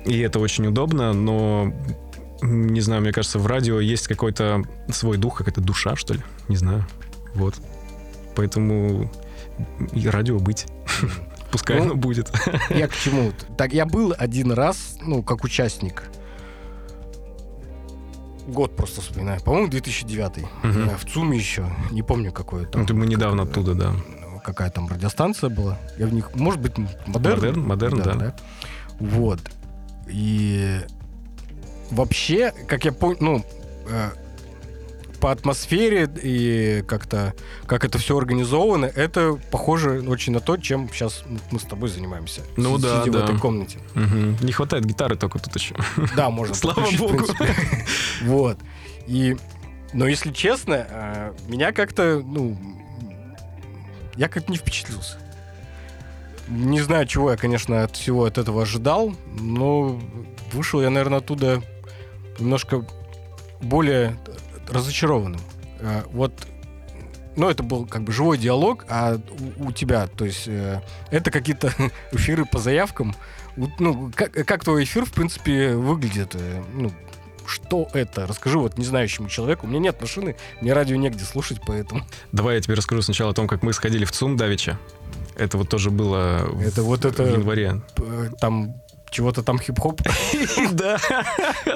[0.05, 1.73] и это очень удобно, но
[2.41, 6.55] не знаю, мне кажется, в радио есть какой-то свой дух, какая-то душа, что ли, не
[6.55, 6.85] знаю.
[7.33, 7.55] Вот.
[8.35, 9.11] Поэтому
[9.93, 10.67] и радио быть.
[11.51, 12.31] Пускай Ну, оно будет.
[12.69, 13.31] Я к чему?
[13.57, 16.03] Так, я был один раз, ну, как участник.
[18.47, 19.41] Год просто вспоминаю.
[19.41, 20.45] По-моему, 2009.
[20.63, 20.89] Мгм.
[20.89, 21.65] Э, В ЦУМе еще.
[21.91, 22.81] Не помню, какой там.
[22.81, 23.91] Ну, ты- мы недавно как- оттуда, да.
[23.91, 25.77] ну, Какая там радиостанция была.
[25.97, 26.33] Я в них...
[26.35, 27.35] Может быть, модерн?
[27.35, 28.35] Модерн, модерн, да.
[28.99, 29.39] Вот.
[30.07, 30.79] И
[31.91, 33.45] вообще, как я понял, ну,
[33.89, 34.09] э,
[35.19, 37.33] по атмосфере и как-то,
[37.65, 42.41] как это все организовано, это похоже очень на то, чем сейчас мы с тобой занимаемся.
[42.55, 43.11] Ну да, да.
[43.11, 43.79] в этой комнате.
[43.93, 44.37] Мгм.
[44.41, 45.75] Не хватает гитары только тут еще.
[46.15, 46.55] Да, можно.
[46.55, 47.25] Слава богу.
[48.23, 48.57] Вот.
[49.05, 49.37] И,
[49.93, 52.57] но если честно, э, меня как-то, ну,
[54.15, 55.17] я как-то не впечатлился.
[56.49, 59.99] Не знаю, чего я, конечно, от всего от этого ожидал, но
[60.51, 61.61] вышел я, наверное, оттуда
[62.39, 62.85] немножко
[63.61, 64.17] более
[64.69, 65.39] разочарованным.
[65.79, 66.33] Э, Вот,
[67.35, 69.19] ну, это был как бы живой диалог, а
[69.59, 71.71] у, у тебя, то есть, э, это какие-то
[72.11, 73.15] эфиры по заявкам.
[73.79, 76.31] Ну, как, как твой эфир, в принципе, выглядит?
[76.35, 76.91] э, Ну,
[77.45, 78.27] что это?
[78.27, 79.65] Расскажи вот незнающему человеку.
[79.67, 82.01] У меня нет машины, мне радио негде слушать, поэтому...
[82.33, 84.77] Давай я тебе расскажу сначала о том, как мы сходили в ЦУМ Давича.
[85.35, 87.81] Это вот тоже было в- Это вот это- в январе.
[88.41, 88.75] Там
[89.11, 90.01] чего-то там хип-хоп,
[90.71, 90.99] Да,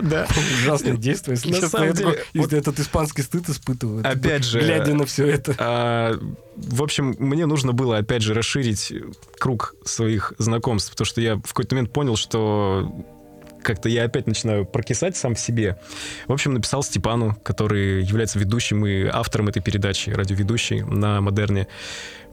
[0.01, 0.27] да.
[0.61, 1.69] ужасное действие, если На честно.
[1.69, 4.05] самом деле, этот испанский стыд испытываю.
[4.07, 5.55] Опять же, Глядя на все это.
[5.57, 6.17] А,
[6.55, 8.93] в общем, мне нужно было, опять же, расширить
[9.39, 12.91] круг своих знакомств, потому что я в какой-то момент понял, что
[13.63, 15.77] как-то я опять начинаю прокисать сам в себе.
[16.27, 21.67] В общем, написал Степану, который является ведущим и автором этой передачи, радиоведущий на Модерне.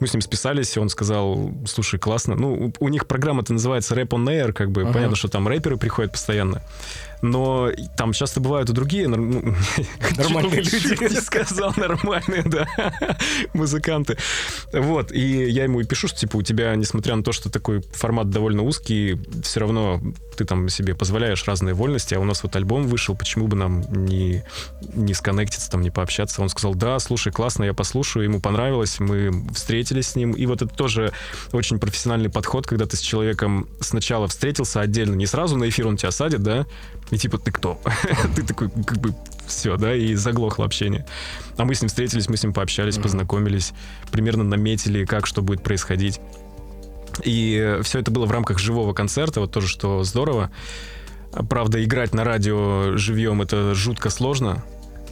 [0.00, 2.34] Мы с ним списались, и он сказал, слушай, классно.
[2.34, 4.92] Ну, у, у них программа-то называется Rap on Air, как бы, Ага.
[4.92, 6.62] понятно, что там рэперы приходят постоянно.
[7.20, 9.16] Но там часто бывают и другие ну,
[10.16, 11.12] Нормальные люди.
[11.12, 12.66] не сказал нормальные, да,
[13.54, 14.16] музыканты.
[14.72, 17.80] Вот, и я ему и пишу, что, типа, у тебя, несмотря на то, что такой
[17.92, 20.00] формат довольно узкий, все равно
[20.36, 23.82] ты там себе позволяешь разные вольности, а у нас вот альбом вышел, почему бы нам
[23.90, 24.44] не,
[24.94, 26.40] не сконнектиться, там, не пообщаться?
[26.40, 30.62] Он сказал, да, слушай, классно, я послушаю, ему понравилось, мы встретились с ним, и вот
[30.62, 31.12] это тоже
[31.52, 35.96] очень профессиональный подход, когда ты с человеком сначала встретился отдельно, не сразу на эфир он
[35.96, 36.66] тебя садит, да,
[37.10, 37.80] и типа, ты кто?
[38.36, 39.14] ты такой, как бы,
[39.46, 41.06] все, да, и заглохло общение.
[41.56, 43.72] А мы с ним встретились, мы с ним пообщались, познакомились,
[44.10, 46.20] примерно наметили, как что будет происходить.
[47.24, 50.50] И все это было в рамках живого концерта, вот тоже, что здорово.
[51.48, 54.64] Правда, играть на радио живьем это жутко сложно,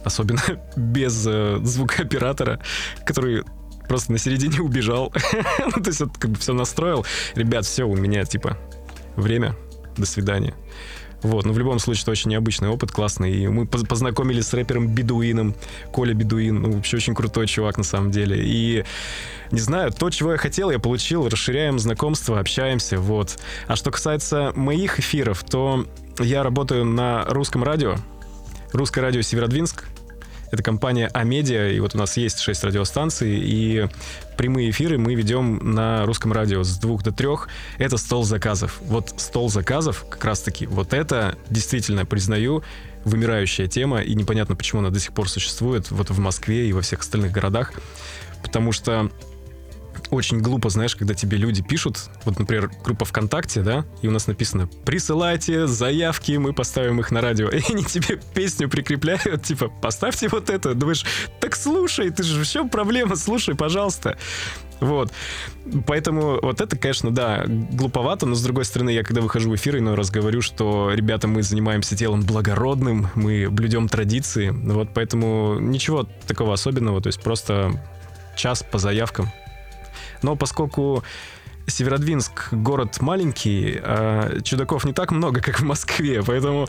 [0.03, 0.41] особенно
[0.75, 2.59] без э, звукооператора,
[3.05, 3.43] который
[3.87, 5.13] просто на середине убежал.
[5.59, 7.05] ну, то есть вот как бы все настроил.
[7.35, 8.57] Ребят, все, у меня типа
[9.15, 9.55] время,
[9.97, 10.53] до свидания.
[11.23, 13.33] Вот, но в любом случае это очень необычный опыт, классный.
[13.33, 15.55] И мы поз- познакомились с рэпером Бедуином.
[15.91, 18.37] Коля Бедуин, ну, вообще очень крутой чувак на самом деле.
[18.39, 18.85] И
[19.51, 21.27] не знаю, то, чего я хотел, я получил.
[21.27, 23.39] Расширяем знакомство, общаемся, вот.
[23.65, 25.87] А что касается моих эфиров, то
[26.19, 27.95] я работаю на русском радио.
[28.71, 29.85] Русское радио Северодвинск.
[30.51, 33.87] Это компания Амедиа, и вот у нас есть 6 радиостанций, и
[34.37, 37.49] прямые эфиры мы ведем на русском радио с двух до трех.
[37.77, 38.79] Это стол заказов.
[38.81, 42.63] Вот стол заказов, как раз-таки, вот это действительно, признаю,
[43.03, 46.81] вымирающая тема, и непонятно, почему она до сих пор существует вот в Москве и во
[46.81, 47.73] всех остальных городах.
[48.43, 49.09] Потому что
[50.09, 54.27] очень глупо, знаешь, когда тебе люди пишут, вот, например, группа ВКонтакте, да, и у нас
[54.27, 57.49] написано «Присылайте заявки, мы поставим их на радио».
[57.57, 60.73] И они тебе песню прикрепляют, типа «Поставьте вот это».
[60.73, 61.05] Думаешь,
[61.39, 63.15] так слушай, ты же, в чем проблема?
[63.15, 64.17] Слушай, пожалуйста.
[64.79, 65.11] Вот.
[65.85, 69.77] Поэтому вот это, конечно, да, глуповато, но с другой стороны, я когда выхожу в эфир,
[69.77, 76.07] иной раз говорю, что, ребята, мы занимаемся делом благородным, мы блюдем традиции, вот поэтому ничего
[76.27, 77.71] такого особенного, то есть просто
[78.35, 79.31] час по заявкам.
[80.21, 81.03] Но поскольку
[81.69, 86.67] Северодвинск город маленький, а чудаков не так много, как в Москве, поэтому,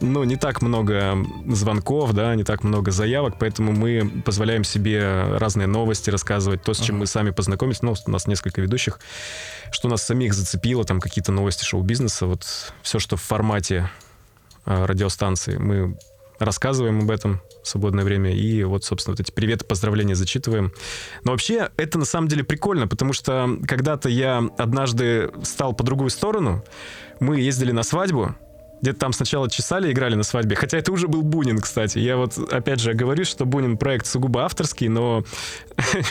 [0.00, 5.66] ну, не так много звонков, да, не так много заявок, поэтому мы позволяем себе разные
[5.66, 7.00] новости рассказывать, то, с чем Ага.
[7.00, 9.00] мы сами познакомились, ну, у нас несколько ведущих,
[9.72, 12.46] что нас самих зацепило, там какие-то новости шоу-бизнеса, вот
[12.82, 13.90] все, что в формате
[14.64, 15.98] а, радиостанции, мы
[16.38, 20.72] рассказываем об этом в свободное время, и вот, собственно, вот эти приветы, поздравления зачитываем.
[21.24, 26.10] Но вообще это на самом деле прикольно, потому что когда-то я однажды стал по другую
[26.10, 26.64] сторону,
[27.20, 28.34] мы ездили на свадьбу,
[28.82, 30.54] где-то там сначала чесали, играли на свадьбе.
[30.54, 31.98] Хотя это уже был Бунин, кстати.
[31.98, 35.24] Я вот, опять же, говорю, что Бунин проект сугубо авторский, но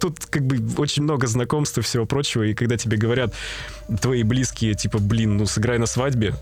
[0.00, 2.42] тут как бы очень много знакомств и всего прочего.
[2.42, 3.32] И когда тебе говорят
[4.02, 6.34] твои близкие, типа, блин, ну сыграй на свадьбе,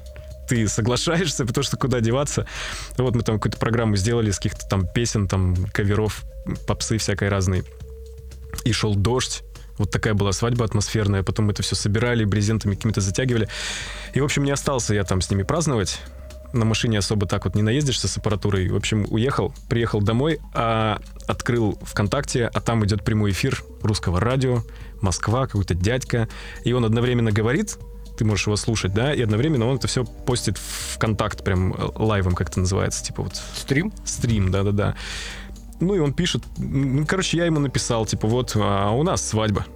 [0.46, 2.46] ты соглашаешься, потому что куда деваться.
[2.96, 6.24] Вот мы там какую-то программу сделали с каких-то там песен, там, каверов,
[6.66, 7.64] попсы всякой разной.
[8.64, 9.42] И шел дождь.
[9.78, 11.22] Вот такая была свадьба атмосферная.
[11.22, 13.48] Потом мы это все собирали, брезентами какими-то затягивали.
[14.14, 16.00] И, в общем, не остался я там с ними праздновать.
[16.52, 18.68] На машине особо так вот не наездишься с аппаратурой.
[18.68, 24.62] В общем, уехал, приехал домой, а открыл ВКонтакте, а там идет прямой эфир русского радио,
[25.02, 26.28] Москва, какой-то дядька.
[26.64, 27.76] И он одновременно говорит,
[28.16, 31.88] ты можешь его слушать, да, и одновременно он это все постит в контакт прям э,
[31.94, 33.40] лайвом, как это называется, типа вот...
[33.54, 33.92] Стрим?
[34.04, 34.96] Стрим, да-да-да.
[35.80, 39.66] Ну и он пишет, ну, короче, я ему написал, типа, вот, а у нас свадьба.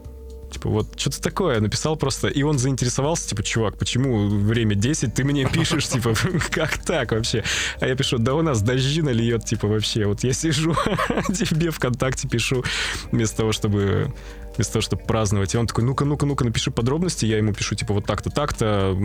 [0.50, 5.24] Типа, вот, что-то такое написал просто, и он заинтересовался, типа, чувак, почему время 10, ты
[5.24, 6.14] мне пишешь, типа,
[6.50, 7.44] как так вообще?
[7.80, 10.74] А я пишу, да у нас дождина льет, типа, вообще, вот я сижу,
[11.28, 12.64] тебе ВКонтакте пишу,
[13.12, 14.12] вместо того, чтобы
[14.56, 15.54] вместо того, чтобы праздновать.
[15.54, 17.26] И он такой, ну-ка, ну-ка, ну-ка, напиши подробности.
[17.26, 18.96] Я ему пишу, типа, вот так-то, так-то,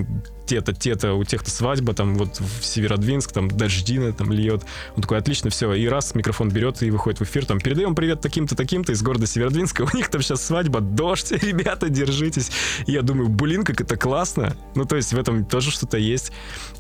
[0.46, 4.64] те-то, те-то, у тех-то свадьба, там, вот в Северодвинск, там, дождина, там, льет.
[4.96, 5.74] Он такой, отлично, все.
[5.74, 9.28] И раз микрофон берет и выходит в эфир, там, передаем привет таким-то, таким-то из города
[9.28, 9.88] Северодвинска.
[9.94, 12.52] У них там сейчас свадьба, дождь, ребята, держитесь.
[12.86, 14.56] И я думаю, блин, как это классно.
[14.76, 16.32] Ну, то есть в этом тоже что-то есть,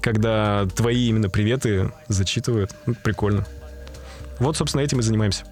[0.01, 2.71] когда твои именно приветы зачитывают.
[2.86, 3.45] Ну, прикольно.
[4.39, 5.45] Вот, собственно, этим и занимаемся.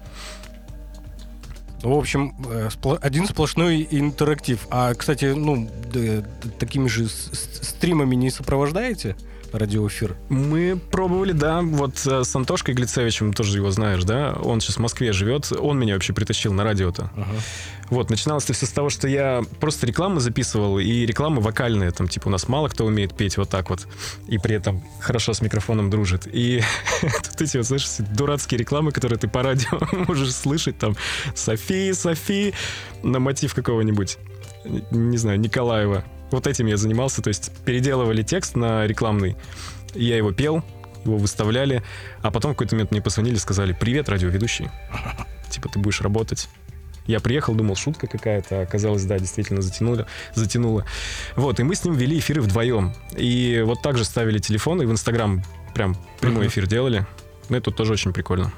[1.84, 2.70] Ну, в общем, э,
[3.02, 4.66] один сплошной интерактив.
[4.70, 5.68] А, кстати, ну,
[6.58, 9.16] такими же стримами не сопровождаете?
[9.52, 10.16] радиоэфир?
[10.28, 11.60] Мы пробовали, да.
[11.62, 14.32] Вот э, с Антошкой Глицевичем, тоже его знаешь, да?
[14.42, 15.52] Он сейчас в Москве живет.
[15.52, 17.10] Он меня вообще притащил на радио-то.
[17.14, 17.36] Ага.
[17.90, 21.90] Вот, начиналось это все с того, что я просто рекламы записывал, и рекламы вокальные.
[21.90, 23.86] Там, типа, у нас мало кто умеет петь вот так вот,
[24.26, 26.26] и при этом хорошо с микрофоном дружит.
[26.26, 26.62] И
[27.00, 30.96] тут эти, вот, слышишь, дурацкие рекламы, которые ты по радио можешь слышать, там,
[31.34, 32.54] Софи, Софи,
[33.02, 34.18] на мотив какого-нибудь,
[34.90, 36.04] не знаю, Николаева.
[36.30, 39.36] Вот этим я занимался, то есть переделывали текст на рекламный,
[39.94, 40.64] я его пел,
[41.04, 41.82] его выставляли,
[42.22, 44.70] а потом в какой-то момент мне позвонили, сказали, привет, радиоведущий,
[45.50, 46.48] типа ты будешь работать.
[47.06, 50.84] Я приехал, думал, шутка какая-то, оказалось, да, действительно затянули, затянуло.
[51.36, 52.94] Вот, и мы с ним вели эфиры вдвоем.
[53.16, 57.06] И вот так же ставили телефоны, и в Инстаграм прям прямой эфир делали.
[57.48, 58.52] Ну, это тоже очень прикольно.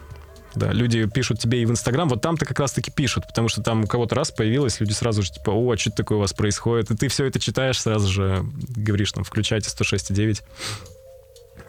[0.54, 3.84] Да, люди пишут тебе и в Инстаграм, вот там-то как раз-таки пишут, потому что там
[3.84, 6.90] у кого-то раз появилось, люди сразу же типа, о, а что такое у вас происходит?
[6.90, 8.42] И ты все это читаешь, сразу же
[8.74, 10.42] говоришь, там, включайте 106,9.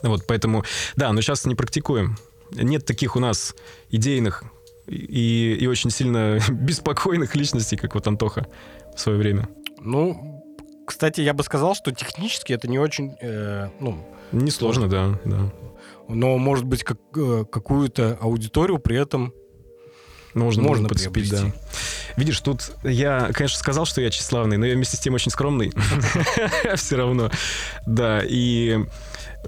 [0.04, 0.64] Вот, поэтому,
[0.96, 2.18] да, но сейчас не практикуем.
[2.52, 3.56] Нет таких у нас
[3.90, 4.46] идейных
[4.88, 8.48] и, и очень сильно беспокойных личностей, как вот Антоха
[8.96, 9.50] в свое время.
[9.80, 10.44] Ну,
[10.86, 14.06] кстати, я бы сказал, что технически это не очень, э, ну...
[14.32, 15.52] Несложно, да, да
[16.08, 19.34] но, может быть, как, э, какую-то аудиторию при этом
[20.34, 21.52] можно, можно подцепить, да.
[22.16, 25.72] Видишь, тут я, конечно, сказал, что я тщеславный, но я вместе с тем очень скромный.
[26.76, 27.32] Все равно.
[27.86, 28.80] Да, и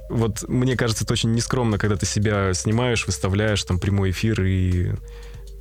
[0.09, 4.91] вот мне кажется, это очень нескромно, когда ты себя снимаешь, выставляешь там прямой эфир и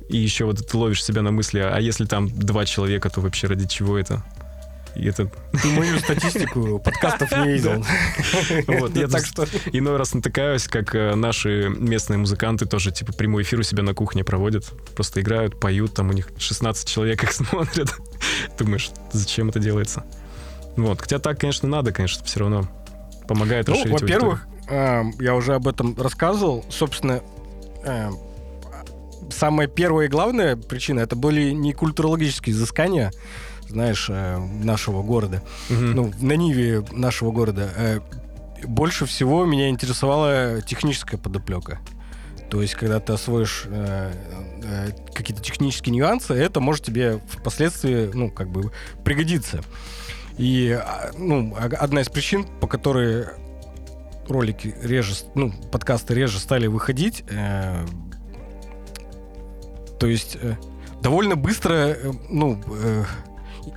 [0.09, 3.47] и еще вот ты ловишь себя на мысли, а если там два человека, то вообще
[3.47, 4.23] ради чего это?
[4.95, 5.31] И это...
[5.61, 7.85] Ты мою статистику подкастов не видел.
[8.67, 13.43] Вот, я так что иной раз натыкаюсь, как э, наши местные музыканты тоже, типа, прямой
[13.43, 14.65] эфир у себя на кухне проводят.
[14.95, 17.93] Просто играют, поют, там у них 16 человек их смотрят.
[18.57, 20.03] Думаешь, зачем это делается?
[20.75, 22.67] Вот, хотя так, конечно, надо, конечно, все равно
[23.27, 26.65] помогает ну, во-первых, э, я уже об этом рассказывал.
[26.69, 27.21] Собственно,
[27.85, 28.09] э,
[29.31, 33.11] самая первая и главная причина это были не культурологические изыскания,
[33.67, 35.79] знаешь, э, нашего города, угу.
[35.79, 37.99] ну, на Ниве нашего города, э,
[38.63, 41.79] больше всего меня интересовала техническая подоплека.
[42.49, 44.11] То есть, когда ты освоишь э,
[44.63, 48.71] э, какие-то технические нюансы, это может тебе впоследствии, ну, как бы
[49.03, 49.61] пригодиться.
[50.37, 53.27] И, а, ну, одна из причин, по которой
[54.27, 57.85] ролики реже, ну, подкасты реже стали выходить, э,
[59.99, 60.55] то есть э,
[61.01, 63.03] довольно быстро, э, ну, э,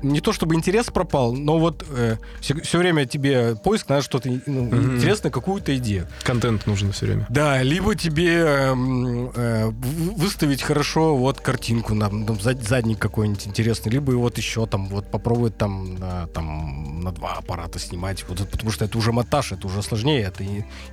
[0.03, 4.29] не то чтобы интерес пропал, но вот э, все, все время тебе поиск надо что-то
[4.29, 4.97] ну, mm-hmm.
[4.97, 6.09] интересное, какую-то идею.
[6.23, 7.27] Контент нужен все время.
[7.29, 8.75] Да, либо тебе э,
[9.35, 9.70] э,
[10.16, 15.57] выставить хорошо вот картинку, на, там, задник какой-нибудь интересный, либо вот еще там вот попробовать
[15.57, 19.83] там на, там на два аппарата снимать, вот, потому что это уже монтаж, это уже
[19.83, 20.45] сложнее, это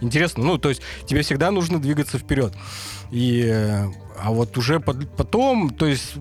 [0.02, 0.44] интересно.
[0.44, 2.54] Ну, то есть тебе всегда нужно двигаться вперед.
[3.12, 3.88] И, э,
[4.22, 6.16] а вот уже под, потом, то есть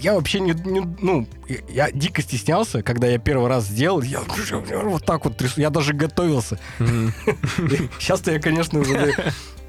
[0.00, 1.26] я вообще не, не ну,
[1.68, 4.20] я дико стеснялся, когда я первый раз сделал, я
[4.84, 6.58] вот так вот трясу, я даже готовился.
[7.98, 9.14] Сейчас-то я, конечно, уже,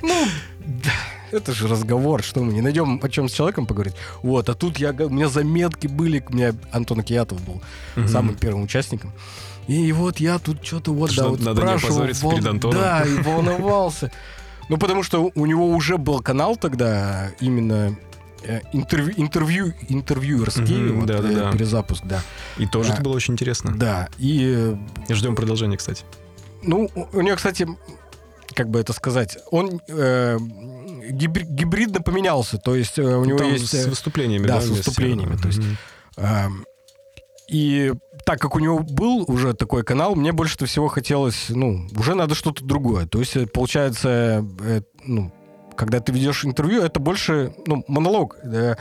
[0.01, 0.25] ну,
[1.31, 3.95] это же разговор, что мы не найдем о чем с человеком поговорить.
[4.21, 7.61] Вот, а тут я, у меня заметки были, у меня Антон Киятов был
[8.07, 9.11] самым первым участником.
[9.67, 12.79] И вот я тут что-то вот, да, вот надо не спрашивал, опозориться вол- перед Антоном.
[12.79, 14.11] Да, и волновался.
[14.69, 17.95] Ну, потому что у него уже был канал тогда именно
[18.43, 21.49] э, интервью, интервью, интервьюерский, Мгм, вот, да-да-да.
[21.49, 22.21] э, перезапуск, да.
[22.57, 22.95] И тоже Да.
[22.95, 23.73] это было очень интересно.
[23.75, 24.75] Да, и,
[25.09, 26.03] э, ждем продолжения, кстати.
[26.63, 27.67] ну, у него, кстати,
[28.55, 30.37] как бы это сказать, он э,
[31.11, 33.67] гибри- гибридно поменялся, то есть э, у него Там есть...
[33.69, 34.61] с э, выступлениями, да, да?
[34.61, 35.77] с выступлениями, то есть Мгм.
[37.47, 37.93] И
[38.25, 42.33] так как у него был уже такой канал, мне больше всего хотелось, ну, уже надо
[42.35, 43.05] что-то другое.
[43.05, 45.31] То есть, э, получается, э, ну,
[45.75, 48.37] когда ты ведешь интервью, это больше, ну, монолог.
[48.43, 48.75] э,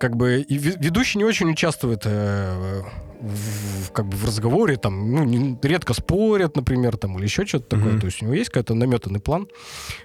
[0.00, 2.82] Как бы и ве- ведущий не очень участвует э,
[3.20, 7.76] в, как бы в разговоре, там, ну, не- редко спорят, например, там, или еще что-то
[7.76, 7.92] такое.
[7.92, 8.00] Мгм.
[8.00, 9.48] То есть у него есть какой-то наметанный план.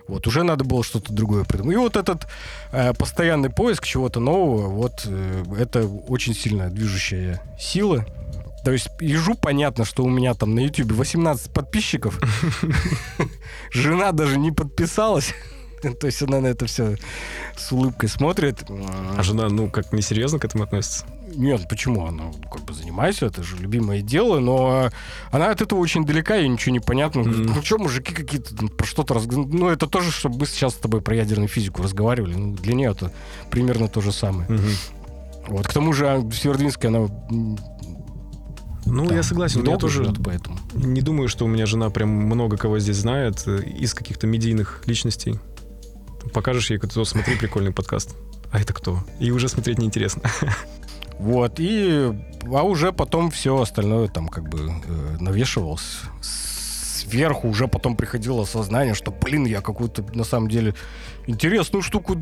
[0.07, 1.75] Вот, уже надо было что-то другое придумать.
[1.75, 2.27] И вот этот
[2.71, 8.05] э, постоянный поиск чего-то нового, вот э, это очень сильная движущая сила.
[8.63, 12.19] То есть ежу понятно, что у меня там на YouTube 18 подписчиков.
[13.71, 15.33] Жена даже не подписалась.
[15.99, 16.95] То есть она на это все
[17.57, 18.63] с улыбкой смотрит.
[18.69, 21.05] А жена, ну, как несерьезно к этому относится?
[21.35, 22.05] Нет, почему?
[22.05, 24.89] Она как бы занимается, это же любимое дело, но
[25.31, 27.21] она от этого очень далека, и ничего не понятно.
[27.21, 27.53] Мгм.
[27.55, 29.31] Ну что, мужики какие-то про что-то разг...
[29.31, 32.35] Ну, это тоже, чтобы мы сейчас с тобой про ядерную физику разговаривали.
[32.35, 33.11] Ну, для нее это
[33.49, 34.49] примерно то же самое.
[34.49, 34.69] Мгм.
[35.47, 35.67] Вот.
[35.67, 37.07] К тому же а, Северодвинская, она...
[38.85, 40.59] Ну, там я согласен, я тоже живет, поэтому.
[40.73, 44.83] не думаю, что у меня жена прям много кого здесь знает э, из каких-то медийных
[44.85, 45.39] личностей.
[46.33, 48.15] Покажешь ей, кто смотри, прикольный подкаст.
[48.51, 49.03] А это кто?
[49.19, 50.21] И уже смотреть неинтересно.
[51.19, 52.11] Вот, и...
[52.45, 58.93] А уже потом все остальное там как бы э, навешивалось сверху, уже потом приходило осознание,
[58.93, 60.73] что, блин, я какую-то, на самом деле,
[61.27, 62.15] интересную штуку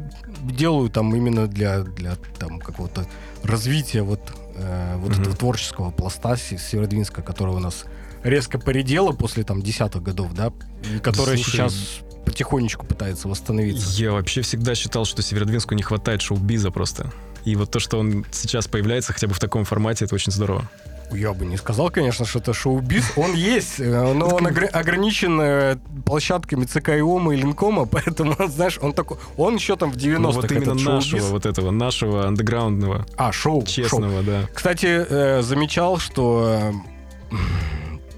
[0.43, 3.05] делаю там именно для, для там какого-то
[3.43, 4.19] развития вот,
[4.55, 5.21] э, вот Мгм.
[5.21, 7.85] этого творческого пласта Се- Северодвинска, который у нас
[8.23, 10.51] резко поредела после там десятых годов, да,
[10.93, 13.89] и которая слушай, сейчас потихонечку пытается восстановиться.
[14.01, 17.11] Я вообще всегда считал, что Северодвинску не хватает шоу-биза просто.
[17.45, 20.69] И вот то, что он сейчас появляется хотя бы в таком формате, это очень здорово.
[21.13, 23.13] Я бы не сказал, конечно, что это шоу-биз.
[23.17, 25.75] Он есть, э, но он огр- ограничен э,
[26.05, 29.17] площадками ЦК и Линкома, поэтому, знаешь, он такой...
[29.35, 33.61] Он еще там в 90-х Ну, вот именно нашего, вот этого, нашего андеграундного, А, шоу.
[33.61, 33.65] шоу.
[33.65, 34.47] честного, да.
[34.53, 36.73] Кстати, э, замечал, что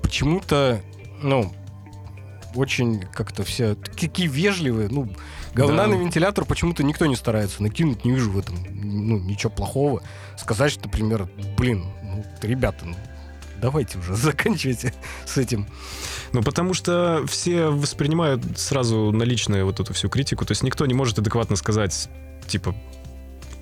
[0.01, 0.81] почему-то,
[1.21, 1.51] ну,
[2.55, 5.09] очень как-то все такие вежливые, ну,
[5.53, 5.87] говна Да.
[5.87, 10.01] на вентилятор почему-то никто не старается накинуть, не вижу в этом, ну, ничего плохого.
[10.37, 11.27] Сказать, что, например,
[11.57, 12.95] блин, ну, ребята, ну,
[13.61, 14.93] давайте уже заканчивайте
[15.25, 15.67] с этим.
[16.31, 20.45] Ну, потому что все воспринимают сразу наличную вот эту всю критику.
[20.45, 22.09] То есть никто не может адекватно сказать,
[22.47, 22.75] типа,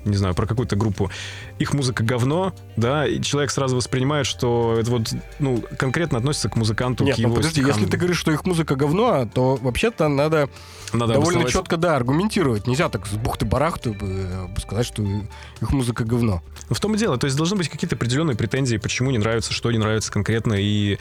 [0.04, 1.10] не знаю, про какую-то группу,
[1.58, 6.56] их музыка говно, да, и человек сразу воспринимает, что это вот, ну, конкретно относится к
[6.56, 7.76] музыканту, Нет, к ну его подожди, стихам.
[7.76, 10.48] если ты говоришь, что их музыка говно, то вообще-то надо
[10.92, 11.52] Надо довольно обосновать.
[11.52, 12.66] четко, да, аргументировать.
[12.66, 16.42] Нельзя так с бухты-барахты э, сказать, что их музыка говно.
[16.68, 19.52] Ну, В том и дело, то есть должны быть какие-то определенные претензии, почему не нравится,
[19.52, 20.98] что не нравится конкретно, и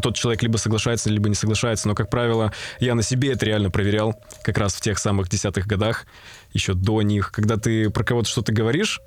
[0.00, 1.88] тот человек либо соглашается, либо не соглашается.
[1.88, 5.66] Но, как правило, я на себе это реально проверял, как раз в тех самых десятых
[5.66, 6.06] годах,
[6.54, 7.30] еще до них.
[7.32, 9.00] Когда ты про кого-то что-то говоришь,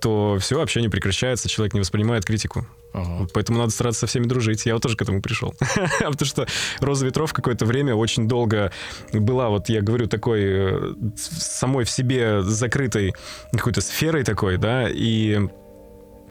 [0.00, 2.66] то все, общение прекращается, человек не воспринимает критику.
[2.92, 4.66] Вот Поэтому надо стараться со всеми дружить.
[4.66, 5.54] Я вот тоже к этому пришел.
[5.98, 6.46] Потому что
[6.80, 8.70] «Роза ветров» какое-то время очень долго
[9.12, 13.14] была, вот я говорю, такой э, самой в себе закрытой
[13.52, 15.48] какой-то сферой такой, да, и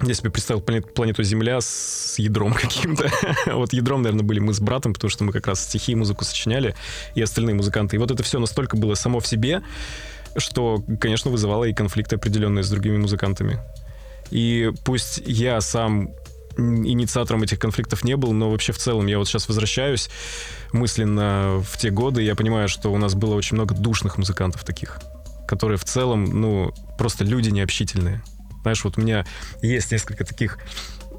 [0.01, 3.09] я себе представил планет- планету Земля с ядром каким-то.
[3.47, 6.23] вот ядром, наверное, были мы с братом, потому что мы как раз стихи и музыку
[6.23, 6.75] сочиняли,
[7.15, 7.95] и остальные музыканты.
[7.95, 9.63] И вот это все настолько было само в себе,
[10.37, 13.59] что, конечно, вызывало и конфликты определенные с другими музыкантами.
[14.31, 16.09] И пусть я сам
[16.57, 20.09] инициатором этих конфликтов не был, но вообще в целом я вот сейчас возвращаюсь
[20.71, 24.63] мысленно в те годы, и я понимаю, что у нас было очень много душных музыкантов
[24.63, 24.99] таких,
[25.47, 28.21] которые в целом, ну, просто люди необщительные.
[28.61, 29.25] Знаешь, вот у меня
[29.61, 30.59] есть несколько таких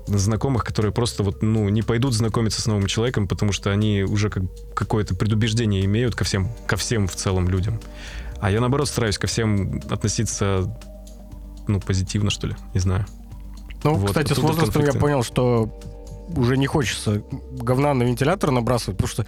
[0.06, 4.30] знакомых, которые просто вот, ну, не пойдут знакомиться с новым человеком, потому что они уже
[4.30, 4.44] как
[4.74, 7.80] какое-то предубеждение имеют ко всем, ко всем в целом людям.
[8.44, 10.70] А я, наоборот, стараюсь ко всем относиться,
[11.66, 13.06] ну, позитивно, что ли, не знаю.
[13.82, 14.98] Ну, Вот, кстати, с возрастом я конфликты.
[14.98, 15.80] понял, что
[16.36, 17.22] уже не хочется
[17.52, 19.26] говна на вентилятор набрасывать, потому что,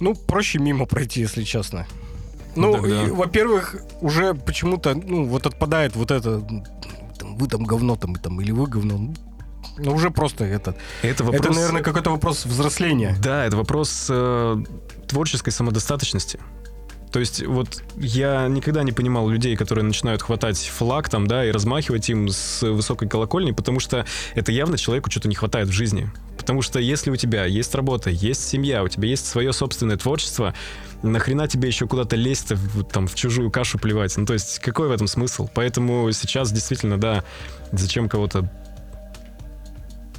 [0.00, 1.86] ну, проще мимо пройти, если честно.
[2.54, 3.04] Ну, Ну, да.
[3.04, 6.62] и, во-первых, уже почему-то, ну, вот отпадает вот это, м,
[7.18, 8.98] там, вы там говно там, там или вы говно.
[8.98, 9.14] Ну,
[9.78, 10.76] Ну, уже просто это.
[11.00, 11.40] Это вопрос...
[11.46, 13.16] Это, наверное, какой-то вопрос взросления.
[13.22, 14.62] Да, это вопрос э,
[15.08, 16.38] творческой самодостаточности.
[17.12, 21.50] То есть вот я никогда не понимал людей, которые начинают хватать флаг там, да, и
[21.50, 26.10] размахивать им с высокой колокольни, потому что это явно человеку что-то не хватает в жизни.
[26.38, 30.54] Потому что если у тебя есть работа, есть семья, у тебя есть свое собственное творчество,
[31.02, 32.52] нахрена тебе еще куда-то лезть,
[32.90, 34.16] там, в чужую кашу плевать?
[34.16, 35.48] Ну, то есть, какой в этом смысл?
[35.54, 37.24] Поэтому сейчас действительно, да,
[37.72, 38.50] зачем кого-то,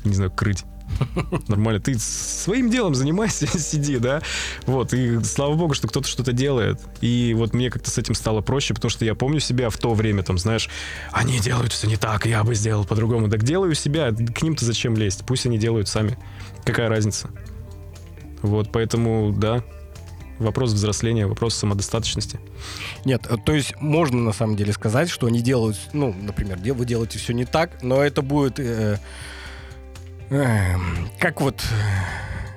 [0.04, 0.64] не знаю, крыть?
[1.48, 1.80] Нормально.
[1.80, 4.22] Ты своим делом занимайся, сиди, да?
[4.66, 4.94] Вот.
[4.94, 6.80] И слава богу, что кто-то что-то делает.
[7.02, 9.94] И вот мне как-то с этим стало проще, потому что я помню себя в то
[9.94, 10.70] время, там, знаешь,
[11.12, 13.30] они делают все не так, я бы сделал по-другому.
[13.30, 15.24] Так делаю себя, к ним-то зачем лезть?
[15.26, 16.18] Пусть они делают сами.
[16.64, 17.30] Какая разница?
[18.42, 19.64] Вот, поэтому, да,
[20.40, 22.40] вопрос взросления, вопрос самодостаточности.
[23.06, 26.86] Нет, э, то есть можно на самом деле сказать, что они делают, ну, например, вы
[26.86, 29.00] делаете все не так, но это будет э,
[30.30, 31.63] как вот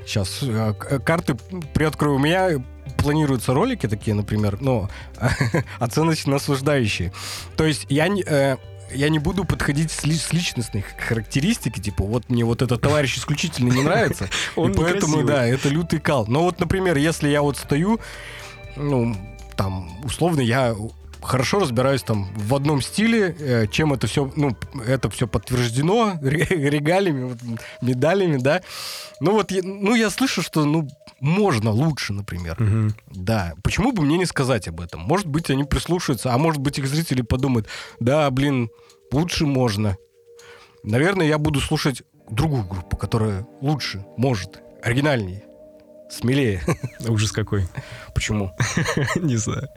[0.07, 0.73] сейчас э,
[1.05, 1.35] карты
[1.75, 2.17] приоткрою.
[2.17, 2.65] У меня
[2.97, 4.89] планируются ролики такие, например, ну,
[5.79, 7.13] оценочно осуждающие.
[7.57, 8.23] То есть я не...
[8.23, 8.57] Э,
[8.93, 13.19] я не буду подходить с, ли, с личностной характеристики, типа, вот мне вот этот товарищ
[13.19, 16.25] исключительно не нравится, и поэтому, да, это лютый кал.
[16.29, 17.99] Но вот, например, если я вот стою,
[18.77, 19.17] ну,
[19.57, 20.77] там, условно, я
[21.27, 24.57] хорошо разбираюсь там в одном стиле, э, чем это все, ну,
[24.87, 27.39] это все подтверждено регалиями, вот,
[27.83, 28.63] медалями, да.
[29.21, 30.89] Ну вот, ну я слышу, что, ну,
[31.21, 32.57] можно лучше, например.
[32.61, 32.95] Угу.
[33.15, 33.55] Да.
[33.63, 35.01] Почему бы мне не сказать об этом?
[35.01, 37.67] Может быть, они прислушаются, а может быть, их зрители подумают,
[38.01, 38.71] да, блин,
[39.13, 39.97] лучше можно.
[40.83, 45.45] Наверное, я буду слушать другую группу, которая лучше, может, оригинальнее,
[46.11, 46.63] смелее.
[47.09, 47.67] Ужас какой.
[48.15, 48.53] Почему?
[49.17, 49.69] Не знаю.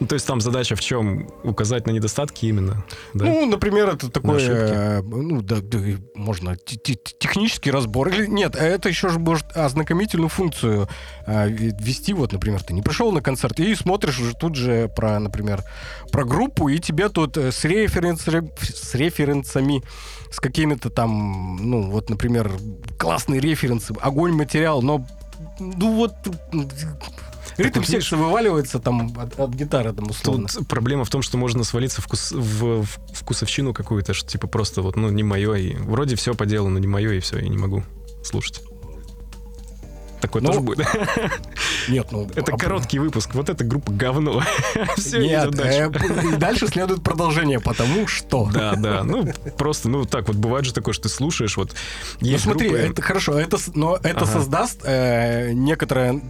[0.00, 1.28] Ну, то есть там задача в чем?
[1.44, 2.84] Указать на недостатки именно?
[3.12, 3.26] Да?
[3.26, 5.78] Ну, например, это такой, э, ну, да, да,
[6.14, 8.08] можно технический разбор.
[8.08, 10.88] Или нет, это еще же может ознакомительную функцию
[11.26, 12.14] э, ввести.
[12.14, 15.62] Вот, например, ты не пришел на концерт и смотришь уже тут же про, например,
[16.10, 19.82] про группу, и тебе тут э, с, референс, с референсами,
[20.30, 22.50] с какими-то там, ну, вот, например,
[22.98, 25.04] классные референсы, огонь материал, но
[25.58, 26.14] ну вот
[27.64, 30.48] Ритм секса вываливается там от, от гитары, там, условно.
[30.48, 34.82] Тут проблема в том, что можно свалиться вкус, в, в вкусовщину какую-то, что типа просто
[34.82, 37.48] вот, ну, не мое, и вроде все по делу, но не мое, и все, и
[37.48, 37.84] не могу
[38.22, 38.62] слушать.
[40.20, 40.86] Такое ну, тоже будет.
[41.88, 42.28] Нет, ну...
[42.34, 42.58] Это а...
[42.58, 43.30] короткий выпуск.
[43.34, 44.42] Вот эта группа говно.
[44.96, 45.90] Все, Нет, дальше.
[45.94, 48.48] Э, дальше следует продолжение, потому что...
[48.60, 49.02] Да, да.
[49.02, 51.74] Ну, просто, ну, так вот, бывает же такое, что ты слушаешь, вот...
[52.20, 56.20] Ну, смотри, это хорошо, это, но это создаст э, некоторое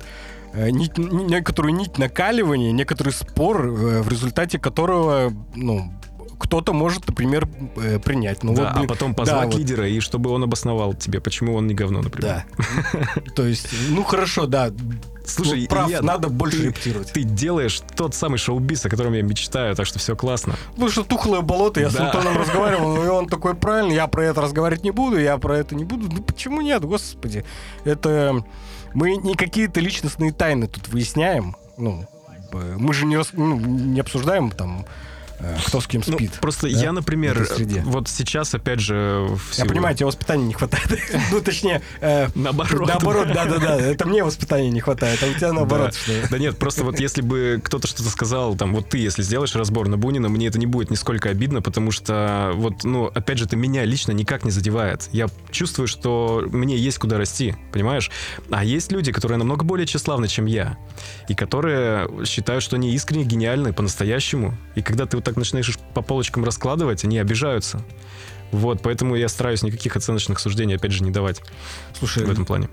[0.55, 5.93] нить, некоторую нить накаливания, некоторый спор, э, в результате которого, ну,
[6.41, 7.47] кто-то может, например,
[7.77, 8.43] э, принять.
[8.43, 9.89] Ну, да, вот, блин, а потом позвать да, лидера, вот.
[9.89, 12.47] и чтобы он обосновал тебе, почему он не говно, например.
[12.57, 13.23] Да.
[13.37, 14.71] То есть, ну хорошо, да.
[15.27, 17.13] Слушай, прав, Илья, надо больше ты, рептировать.
[17.13, 20.55] Ты делаешь тот самый шоу-биз, о котором я мечтаю, так что все классно.
[20.77, 21.93] Ну что тухлое болото, я да.
[21.93, 25.59] с Антоном разговаривал, и он такой, правильно, я про это разговаривать не буду, я про
[25.59, 26.09] это не буду.
[26.11, 27.45] Ну почему нет, господи.
[27.85, 28.43] Это
[28.95, 31.57] мы не какие-то личностные тайны тут выясняем.
[31.77, 32.07] Ну,
[32.53, 34.85] мы же не, ну, не обсуждаем там
[35.67, 36.31] кто с кем ну, спит.
[36.35, 36.79] Ну, просто да?
[36.79, 37.47] я, например,
[37.85, 39.29] вот сейчас, опять же...
[39.55, 40.89] Я понимаю, тебе воспитания не хватает.
[41.33, 41.83] ну, точнее...
[42.01, 42.89] Э, наоборот.
[42.89, 43.81] Наоборот, да-да-да.
[43.81, 45.95] Это мне воспитания не хватает, а у тебя наоборот.
[46.31, 49.89] Да нет, просто вот если бы кто-то что-то сказал, там, вот ты, если сделаешь разбор
[49.89, 53.57] на Бунина, мне это не будет нисколько обидно, потому что, вот, ну, опять же, это
[53.57, 55.09] меня лично никак не задевает.
[55.13, 58.11] Я чувствую, что мне есть куда расти, понимаешь?
[58.51, 60.79] А есть люди, которые намного более тщеславны, чем я,
[61.29, 64.57] и которые считают, что они искренне гениальны по-настоящему.
[64.75, 67.83] И когда ты вот так начинаешь по полочкам раскладывать, они обижаются.
[68.51, 71.41] Вот, поэтому я стараюсь никаких оценочных суждений, опять же, не давать.
[71.99, 72.69] Слушай, в этом плане.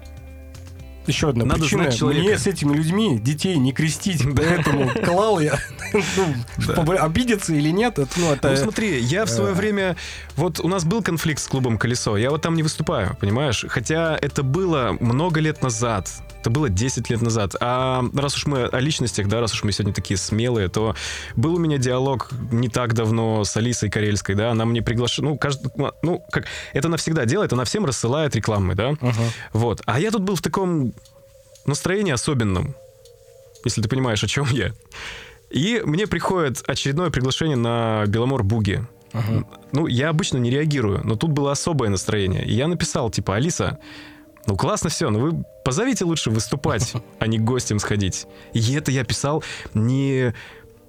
[1.07, 1.83] Еще одна Надо причина.
[1.83, 2.27] Знать человека.
[2.27, 5.57] Мне с этими людьми детей не крестить, поэтому клал я.
[5.93, 8.35] Ну, обидеться или нет, ну.
[8.41, 9.95] Ну, смотри, я в свое э, время...
[10.35, 13.65] Вот у нас был конфликт с клубом «Колесо», я вот там не выступаю, понимаешь?
[13.69, 16.09] Хотя это было много лет назад.
[16.41, 17.55] Это было 10 лет назад.
[17.59, 20.95] А раз уж мы о личностях, да, раз уж мы сегодня такие смелые, то
[21.35, 25.37] был у меня диалог не так давно с Алисой Карельской, да, она мне приглашена, ну,
[25.37, 29.13] каждый, ну, как, это навсегда делает, она всем рассылает рекламы, да, uh-huh.
[29.53, 29.81] вот.
[29.85, 30.93] А я тут был в таком
[31.67, 32.75] настроении особенном,
[33.63, 34.73] если ты понимаешь, о чем я.
[35.49, 38.85] И мне приходит очередное приглашение на Беломор Буги.
[39.13, 39.45] Uh-huh.
[39.71, 42.45] Ну, я обычно не реагирую, но тут было особое настроение.
[42.45, 43.79] И я написал, типа, Алиса,
[44.45, 48.27] ну классно все, но вы позовите лучше выступать, а не гостем сходить.
[48.53, 49.43] И это я писал
[49.73, 50.33] не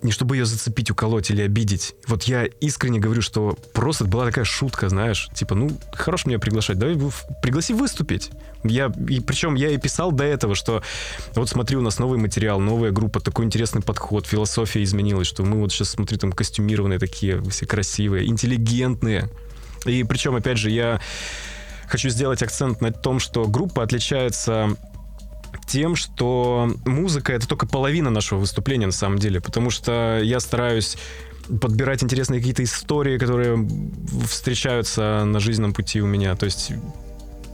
[0.03, 1.95] не чтобы ее зацепить, уколоть или обидеть.
[2.07, 6.79] Вот я искренне говорю, что просто была такая шутка, знаешь, типа, ну, хорош меня приглашать,
[6.79, 6.97] давай
[7.43, 8.31] пригласи выступить.
[8.65, 10.83] Я, и причем я и писал до этого, что
[11.35, 15.61] вот смотри, у нас новый материал, новая группа, такой интересный подход, философия изменилась, что мы
[15.61, 19.31] вот сейчас, смотри, там костюмированные такие, все красивые, интеллигентные.
[19.85, 21.01] И причем, опять же, я
[21.89, 24.77] хочу сделать акцент на том, что группа отличается
[25.67, 30.97] тем, что музыка— это только половина нашего выступления на самом деле, потому что я стараюсь
[31.61, 33.67] подбирать интересные какие-то истории, которые
[34.27, 36.37] встречаются на жизненном пути у меня.
[36.37, 36.73] То есть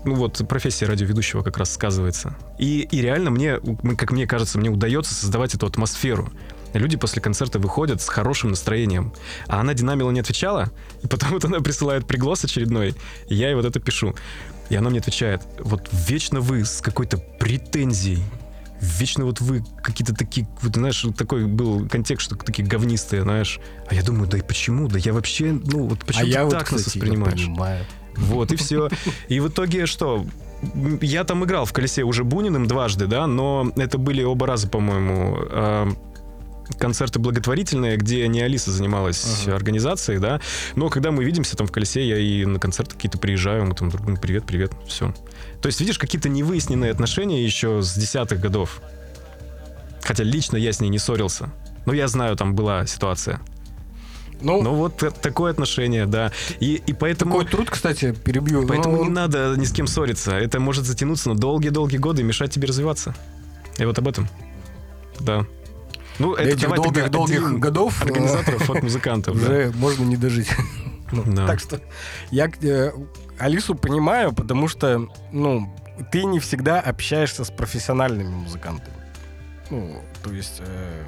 [0.04, 2.36] ну вот профессия радиоведущего как раз сказывается.
[2.58, 3.58] И, и реально мне,
[3.96, 6.30] как мне кажется, мне удается создавать эту атмосферу.
[6.74, 9.12] Люди после концерта выходят с хорошим настроением.
[9.46, 10.70] А она динамила не отвечала,
[11.02, 12.94] и потом вот она присылает приглас очередной,
[13.28, 14.14] и я ей вот это пишу.
[14.74, 18.24] И она мне отвечает, вот вечно вы с какой-то претензией,
[18.80, 23.60] вечно вот вы какие-то такие, вот, знаешь, такой был контекст, что такие говнистые, знаешь.
[23.88, 24.88] А я думаю, да и почему?
[24.88, 27.38] Да я вообще, ну вот почему а я ты вот, так нас кстати, воспринимаешь?
[27.38, 27.84] Я понимаю.
[28.16, 28.88] Вот, и все.
[29.28, 30.26] И в итоге что?
[31.00, 35.38] Я там играл в колесе уже Буниным дважды, да, но это были оба раза, по-моему,
[35.38, 35.92] э,
[36.78, 39.56] концерты благотворительные, где не Алиса занималась Ага.
[39.56, 40.40] организацией, да.
[40.76, 43.90] Но когда мы видимся там в колесе, я и на концерты какие-то приезжаю, мы там
[43.90, 45.14] друг другу привет, привет, все.
[45.60, 48.80] То есть, видишь, какие-то невыясненные отношения еще с десятых годов.
[50.02, 51.50] Хотя лично я с ней не ссорился.
[51.86, 53.40] Но я знаю, там была ситуация.
[54.40, 56.32] Ну, Ну вот такое отношение, да.
[56.60, 57.32] И, и поэтому...
[57.32, 58.66] такой труд, кстати, перебью.
[58.66, 60.32] Поэтому Ну, не надо ни с кем ссориться.
[60.32, 63.14] Это может затянуться на долгие-долгие годы и мешать тебе развиваться.
[63.78, 64.28] И вот об этом.
[65.20, 65.46] Да.
[66.18, 69.36] Ну, это Этих долгих-долгих отделим годов, э, организаторов от музыкантов.
[69.36, 70.48] уже можно не дожить.
[71.12, 71.46] Ну.
[71.46, 71.80] Так что
[72.30, 72.90] я э,
[73.38, 75.72] Алису понимаю, потому что, ну,
[76.10, 78.96] ты не всегда общаешься с профессиональными музыкантами.
[79.70, 81.04] Ну, то есть, э,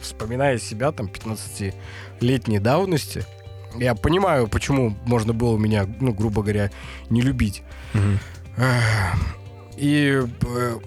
[0.00, 3.24] вспоминая себя, там, 15-летней давности,
[3.76, 6.70] я понимаю, почему можно было меня, ну, грубо говоря,
[7.08, 7.62] не любить.
[9.76, 10.78] И э,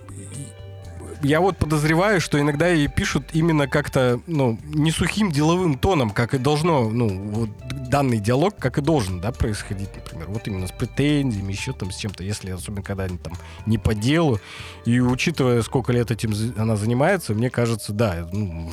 [1.24, 6.34] я вот подозреваю, что иногда ей пишут именно как-то, ну, не сухим деловым тоном, как
[6.34, 7.50] и должно, ну, вот
[7.90, 10.28] данный диалог, как и должен, да, происходить, например.
[10.30, 13.34] Вот именно с претензиями, еще там с чем-то, если особенно когда они там
[13.66, 14.40] не по делу.
[14.86, 18.70] И учитывая, сколько лет этим она занимается, мне кажется, да, ну,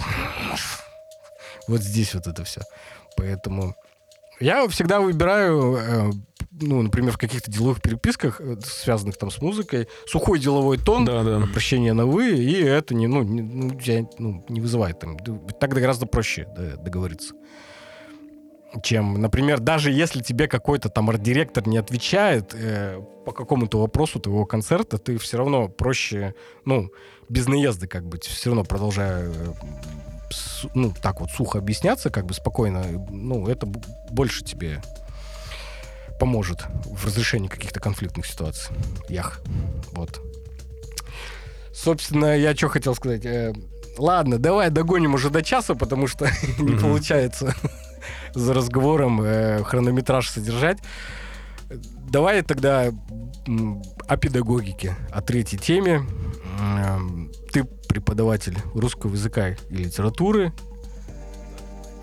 [1.68, 2.62] вот здесь вот это все.
[3.16, 3.76] Поэтому
[4.40, 6.10] я всегда выбираю, э,
[6.60, 11.22] ну, например, в каких-то деловых переписках, э, связанных там с музыкой, сухой деловой тон, Да,
[11.22, 11.36] да.
[11.36, 15.16] обращение на вы, и это не, ну, не, ну, тебя, ну, не вызывает там.
[15.58, 17.34] Так гораздо проще да, договориться.
[18.82, 24.46] Чем, например, даже если тебе какой-то там арт-директор не отвечает э, по какому-то вопросу твоего
[24.46, 26.34] концерта, ты все равно проще,
[26.64, 26.90] ну,
[27.28, 29.52] без наезда как бы, все равно продолжая, э,
[30.74, 34.80] ну, так вот сухо объясняться, как бы спокойно, ну, это больше тебе
[36.20, 38.76] поможет в разрешении каких-то конфликтных ситуаций.
[39.08, 39.40] Ях.
[39.92, 40.20] Вот.
[41.72, 43.24] Собственно, я что хотел сказать.
[43.24, 43.54] Э,
[43.96, 47.54] ладно, давай догоним уже до часа, потому что не получается
[48.34, 50.78] за разговором э, хронометраж содержать.
[52.10, 52.92] Давай тогда
[54.06, 56.02] о педагогике, о третьей теме.
[56.60, 60.52] Эм, Ты преподаватель русского языка и литературы.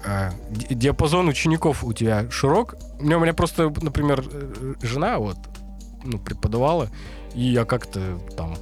[0.07, 2.75] А, ди- Диапазон учеников у тебя широк.
[2.99, 5.37] У меня, у меня просто, например, э, жена вот
[6.03, 6.89] ну, преподавала,
[7.35, 7.99] и я как-то
[8.37, 8.55] там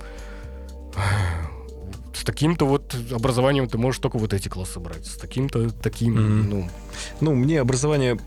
[2.14, 6.50] с таким-то вот образованием ты можешь только вот эти классы брать, с таким-то таким, Мгм.
[6.50, 6.70] ну,
[7.22, 8.18] Ну, мне образование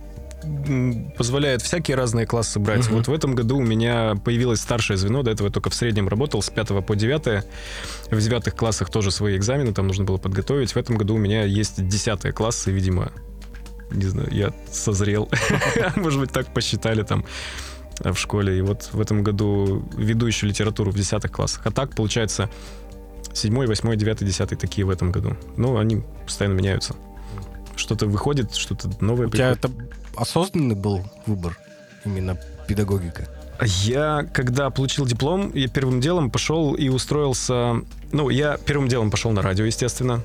[1.17, 2.87] позволяет всякие разные классы брать.
[2.87, 2.97] Мгм.
[2.97, 6.09] Вот в этом году у меня появилось старшее звено, до этого я только в среднем
[6.09, 7.45] работал, с 5 по 9.
[8.11, 10.73] В девятых классах тоже свои экзамены там нужно было подготовить.
[10.73, 13.13] В этом году у меня есть 10 классы, видимо,
[13.91, 15.29] не знаю, я созрел.
[15.97, 17.25] Может быть, так посчитали там
[18.01, 18.59] в школе.
[18.59, 21.63] И вот в этом году веду еще литературу в 10 классах.
[21.67, 22.49] А так, получается,
[23.33, 25.37] 7, 8, 9, 10 такие в этом году.
[25.57, 26.95] Ну, они постоянно меняются.
[27.77, 29.65] Что-то выходит, что-то новое у тебя приходит.
[29.65, 31.59] это осознанный был выбор,
[32.05, 33.29] именно педагогика?
[33.61, 37.81] Я, когда получил диплом, я первым делом пошел и устроился...
[38.13, 40.23] Ну, я первым делом пошел на радио, естественно.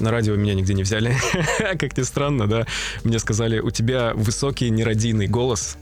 [0.00, 1.14] На радио меня нигде не взяли.
[1.58, 2.66] Как ни странно, да.
[3.04, 5.78] Мне сказали, у тебя высокий нерадийный голос,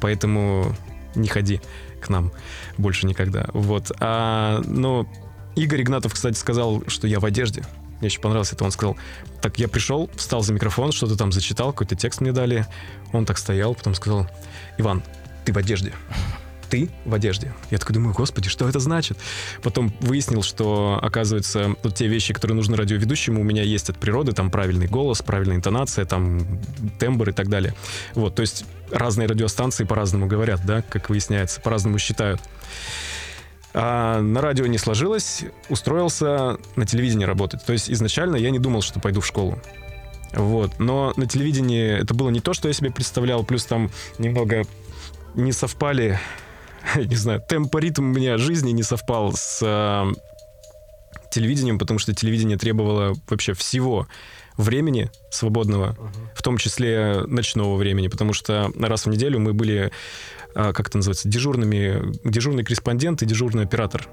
[0.00, 0.74] поэтому
[1.14, 1.60] не ходи
[2.00, 2.32] к нам
[2.78, 3.46] больше никогда.
[3.52, 3.92] Вот.
[4.00, 5.06] А, но
[5.56, 7.64] Игорь Игнатов, кстати, сказал, что я в одежде.
[8.00, 8.64] Мне очень понравилось это.
[8.64, 8.96] Он сказал,
[9.40, 12.66] так я пришел, встал за микрофон, что-то там зачитал, какой-то текст мне дали.
[13.12, 14.28] Он так стоял, потом сказал,
[14.78, 15.02] Иван,
[15.44, 15.92] ты в одежде.
[16.70, 17.52] Ты в одежде.
[17.70, 19.18] Я такой думаю, господи, что это значит?
[19.60, 24.32] Потом выяснил, что, оказывается, вот те вещи, которые нужны радиоведущему, у меня есть от природы.
[24.32, 26.60] Там правильный голос, правильная интонация, там
[27.00, 27.74] тембр и так далее.
[28.14, 32.40] Вот, то есть разные радиостанции по-разному говорят, да, как выясняется, по-разному считают.
[33.72, 37.64] А на радио не сложилось, устроился на телевидении работать.
[37.64, 39.58] То есть изначально я не думал, что пойду в школу.
[40.32, 40.78] Вот.
[40.78, 44.64] Но на телевидении это было не то, что я себе представлял, плюс там немного
[45.34, 46.18] не совпали
[46.96, 50.12] не знаю, темпоритм у меня жизни не совпал с э,
[51.30, 54.06] телевидением, потому что телевидение требовало вообще всего
[54.56, 56.28] времени свободного, uh-huh.
[56.34, 59.90] в том числе ночного времени, потому что раз в неделю мы были,
[60.54, 64.08] как это называется, дежурными, дежурный корреспондент и дежурный оператор.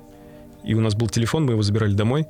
[0.63, 2.27] И у нас был телефон, мы его забирали домой,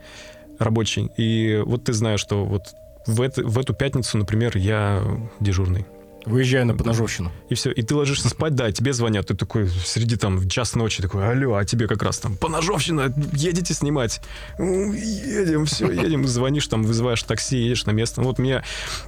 [0.60, 1.10] рабочий.
[1.18, 2.64] И вот ты знаешь, что вот
[3.06, 5.04] в, это, в эту пятницу, например, я
[5.40, 5.86] дежурный.
[6.28, 7.32] Выезжаю на поножовщину.
[7.48, 7.72] И все.
[7.72, 9.28] И ты ложишься спать, да, тебе звонят.
[9.28, 13.14] Ты такой среди там в час ночи такой, алло, а тебе как раз там поножовщина,
[13.32, 14.20] едете снимать.
[14.60, 16.28] Ну, едем, все, едем.
[16.28, 18.22] Звонишь там, вызываешь такси, едешь на место.
[18.22, 18.62] Вот меня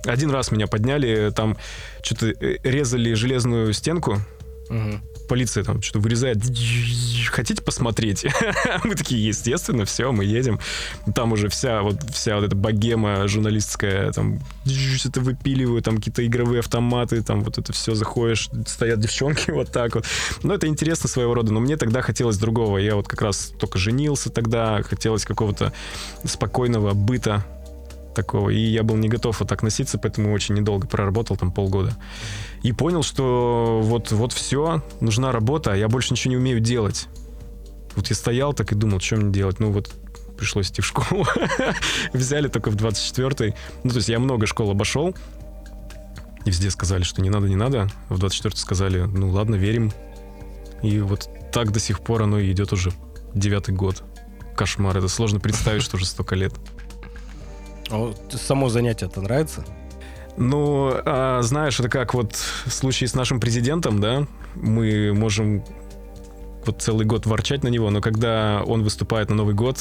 [0.05, 1.57] один раз меня подняли, там
[2.01, 4.19] что-то э, резали железную стенку.
[4.69, 6.37] Угу полиция там что-то вырезает.
[7.31, 8.25] Хотите посмотреть?
[8.83, 10.59] мы такие, естественно, все, мы едем.
[11.15, 16.59] Там уже вся вот вся вот эта богема журналистская, там что-то выпиливают, там какие-то игровые
[16.59, 20.05] автоматы, там вот это все заходишь, стоят девчонки вот так вот.
[20.43, 22.79] Но это интересно своего рода, но мне тогда хотелось другого.
[22.79, 25.71] Я вот как раз только женился тогда, хотелось какого-то
[26.25, 27.45] спокойного быта,
[28.19, 28.49] такого.
[28.49, 31.95] И я был не готов вот так носиться, поэтому очень недолго проработал, там полгода.
[32.63, 37.07] И понял, что вот, вот все, нужна работа, а я больше ничего не умею делать.
[37.95, 39.59] Вот я стоял так и думал, что мне делать.
[39.59, 39.89] Ну вот
[40.37, 41.25] пришлось идти в школу.
[42.13, 43.55] Взяли только в 24-й.
[43.83, 45.15] Ну, то есть я много школ обошел.
[46.45, 47.89] И везде сказали, что не надо, не надо.
[48.09, 49.91] В 24-й сказали, ну ладно, верим.
[50.81, 52.91] И вот так до сих пор оно идет уже
[53.33, 54.03] девятый год.
[54.55, 54.97] Кошмар.
[54.97, 56.53] Это сложно представить, что уже столько лет.
[57.89, 59.65] А само занятие-то нравится?
[60.37, 62.33] Ну, а, знаешь, это как вот
[62.65, 64.25] в случае с нашим президентом, да,
[64.55, 65.63] мы можем
[66.65, 69.79] вот целый год ворчать на него, но когда он выступает на Новый год,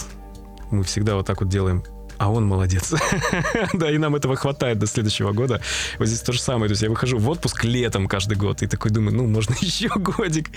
[0.70, 1.84] мы всегда вот так вот делаем.
[2.18, 2.92] А он молодец.
[3.74, 5.60] да, и нам этого хватает до следующего года.
[5.98, 6.68] Вот здесь то же самое.
[6.68, 9.88] То есть я выхожу в отпуск летом каждый год и такой думаю, ну, можно еще
[9.88, 10.50] годик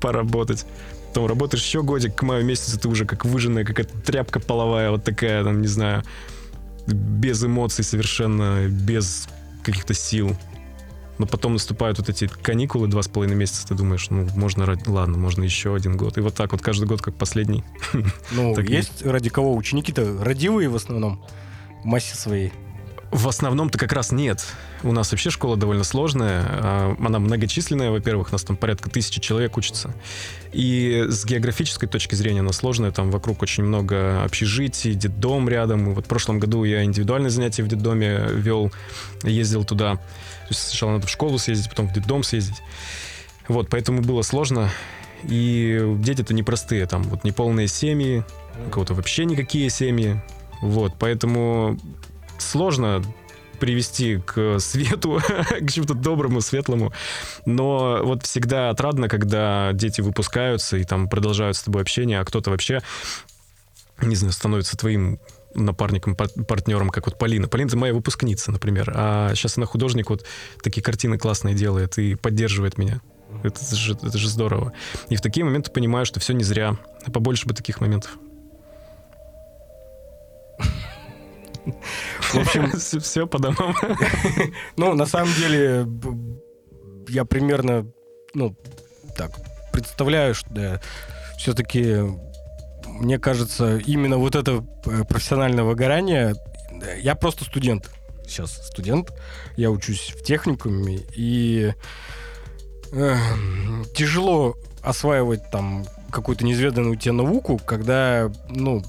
[0.00, 0.64] поработать.
[1.08, 5.04] Потом работаешь еще годик, к маю месяцу ты уже как выжженная, какая-то тряпка половая, вот
[5.04, 6.02] такая, там, не знаю,
[6.86, 9.28] без эмоций совершенно, без
[9.62, 10.36] каких-то сил.
[11.18, 15.18] Но потом наступают вот эти каникулы два с половиной месяца, ты думаешь, ну, можно, ладно,
[15.18, 16.18] можно еще один год.
[16.18, 17.64] И вот так вот каждый год как последний.
[18.32, 19.54] Ну, есть ради кого?
[19.54, 21.24] Ученики-то родивые в основном,
[21.82, 22.52] в массе своей.
[23.12, 24.42] В основном-то как раз нет.
[24.82, 26.44] У нас вообще школа довольно сложная.
[26.48, 29.94] А, она многочисленная, во-первых, у нас там порядка тысячи человек учатся.
[30.54, 32.90] И с географической точки зрения она сложная.
[32.90, 35.90] Там вокруг очень много общежитий, детдом рядом.
[35.90, 38.72] И вот в прошлом году я индивидуальное занятие в детдоме вел,
[39.24, 39.96] ездил туда.
[39.96, 42.62] То есть сначала надо в школу съездить, потом в детдом съездить.
[43.46, 44.70] Вот, поэтому было сложно.
[45.24, 46.86] И дети-то непростые.
[46.86, 48.24] Там вот неполные семьи,
[48.66, 50.18] у кого-то вообще никакие семьи.
[50.62, 51.78] Вот, поэтому
[52.42, 53.02] сложно
[53.58, 55.20] привести к свету,
[55.60, 56.92] к чему-то доброму, светлому.
[57.46, 62.50] Но вот всегда отрадно, когда дети выпускаются и там продолжают с тобой общение, а кто-то
[62.50, 62.80] вообще,
[64.02, 65.20] не знаю, становится твоим
[65.54, 67.46] напарником, партнером, как вот Полина.
[67.46, 68.92] Полина это моя выпускница, например.
[68.96, 70.24] А сейчас она художник, вот
[70.62, 73.00] такие картины классные делает и поддерживает меня.
[73.42, 74.72] Это же, это же здорово.
[75.08, 76.76] И в такие моменты понимаю, что все не зря.
[77.12, 78.18] Побольше бы таких моментов.
[81.64, 83.74] В общем, все по домам.
[84.76, 85.86] Ну, на самом деле,
[87.08, 87.86] я примерно,
[88.34, 88.56] ну,
[89.16, 89.32] так,
[89.72, 90.80] представляю, что
[91.38, 91.98] все-таки,
[92.86, 96.34] мне кажется, именно вот это э, профессиональное выгорание,
[97.00, 97.90] я просто студент,
[98.26, 99.12] сейчас студент,
[99.56, 101.74] я учусь в техникуме, и
[102.92, 103.16] э,
[103.94, 108.82] тяжело осваивать там какую-то неизведанную тебе науку, когда, ну,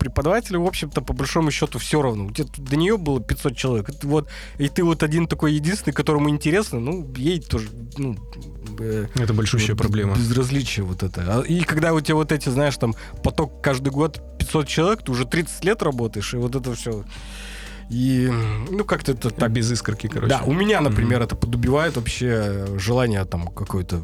[0.00, 2.24] преподавателю, в общем-то, по большому счету, все равно.
[2.24, 3.90] У тебя до нее было 500 человек.
[4.02, 4.28] Вот,
[4.58, 8.16] и ты вот один такой единственный, которому интересно, ну, ей тоже, ну,
[8.78, 10.16] э, это большущая вот, проблема.
[10.16, 11.20] Безразличие вот это.
[11.26, 15.12] А, и когда у тебя вот эти, знаешь, там, поток каждый год 500 человек, ты
[15.12, 17.04] уже 30 лет работаешь, и вот это все...
[17.90, 18.30] И,
[18.70, 19.50] ну, как-то это так...
[19.50, 20.30] Без искорки, короче.
[20.30, 21.24] Да, у меня, например, mm-hmm.
[21.24, 24.00] это подубивает вообще желание там какое-то э,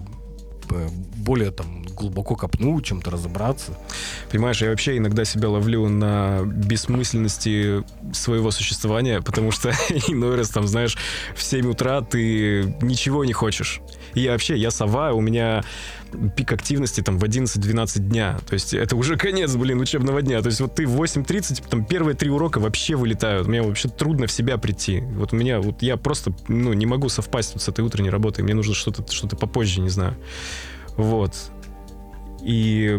[1.17, 3.77] более там глубоко копнуть, чем-то разобраться.
[4.31, 9.71] Понимаешь, я вообще иногда себя ловлю на бессмысленности своего существования, потому что
[10.09, 10.97] иной раз там, знаешь,
[11.35, 13.81] в 7 утра ты ничего не хочешь.
[14.17, 15.63] И вообще, я сова, у меня
[16.37, 18.39] пик активности там в 11-12 дня.
[18.49, 20.41] То есть это уже конец, блин, учебного дня.
[20.41, 23.47] То есть вот ты в 8.30, там первые три урока вообще вылетают.
[23.47, 25.01] Мне вообще трудно в себя прийти.
[25.01, 28.43] Вот у меня, вот я просто, ну, не могу совпасть вот с этой утренней работой.
[28.43, 30.17] Мне нужно что-то что попозже, не знаю.
[30.97, 31.35] Вот
[32.41, 32.99] и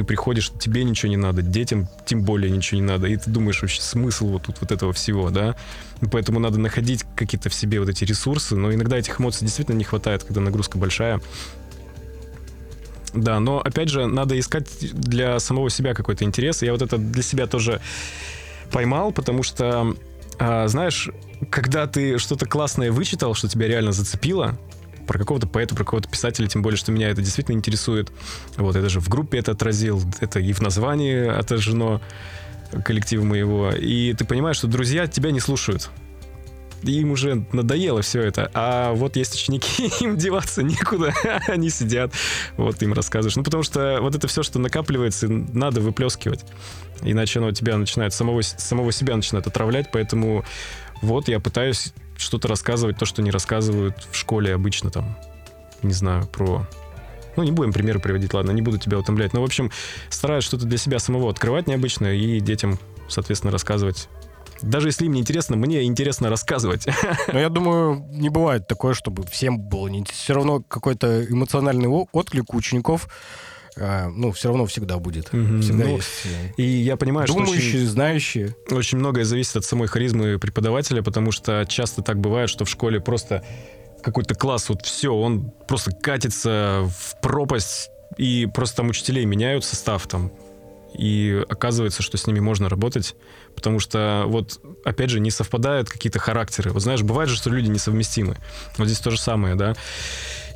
[0.00, 3.60] ты приходишь, тебе ничего не надо, детям тем более ничего не надо, и ты думаешь
[3.60, 5.56] вообще смысл вот тут вот этого всего, да?
[6.10, 9.84] Поэтому надо находить какие-то в себе вот эти ресурсы, но иногда этих эмоций действительно не
[9.84, 11.20] хватает, когда нагрузка большая.
[13.12, 16.62] Да, но опять же, надо искать для самого себя какой-то интерес.
[16.62, 17.82] Я вот это для себя тоже
[18.72, 19.96] поймал, потому что,
[20.38, 21.10] а, знаешь,
[21.50, 24.56] когда ты что-то классное вычитал, что тебя реально зацепило,
[25.10, 28.12] про какого-то поэта, про какого-то писателя, тем более, что меня это действительно интересует.
[28.56, 32.00] Вот, я даже в группе это отразил, это и в названии отражено
[32.84, 33.72] коллектива моего.
[33.72, 35.90] И ты понимаешь, что друзья тебя не слушают
[36.82, 38.50] им уже надоело все это.
[38.54, 41.12] А вот есть ученики, им деваться некуда,
[41.48, 42.12] они сидят,
[42.56, 43.34] вот им рассказываешь.
[43.34, 46.44] Ну, потому что вот это все, что накапливается, надо выплескивать.
[47.02, 50.44] Иначе оно тебя начинает, самого, самого себя начинает отравлять, поэтому
[51.02, 55.16] вот я пытаюсь что-то рассказывать, то, что не рассказывают в школе обычно там,
[55.82, 56.66] не знаю, про
[57.36, 59.32] ну, не будем примеры приводить, ладно, не буду тебя утомлять.
[59.32, 59.70] Но, в общем,
[60.08, 64.08] стараюсь что-то для себя самого открывать необычное и детям, соответственно, рассказывать
[64.62, 66.86] даже если им не интересно, мне интересно рассказывать.
[67.32, 70.04] Но я думаю, не бывает такое, чтобы всем было не.
[70.04, 73.08] Все равно какой-то эмоциональный отклик у учеников
[73.76, 75.28] ну, все равно всегда будет.
[75.28, 75.60] Mm-hmm.
[75.60, 76.08] Всегда ну, есть.
[76.56, 78.56] И я понимаю, думающие, что очень, знающие.
[78.70, 83.00] Очень многое зависит от самой харизмы преподавателя, потому что часто так бывает, что в школе
[83.00, 83.44] просто
[84.02, 90.06] какой-то класс, вот все, он просто катится в пропасть, и просто там учителей меняют состав,
[90.06, 90.32] там
[90.92, 93.14] и оказывается, что с ними можно работать,
[93.54, 96.72] потому что вот, опять же, не совпадают какие-то характеры.
[96.72, 98.36] Вот знаешь, бывает же, что люди несовместимы.
[98.76, 99.74] Вот здесь то же самое, да.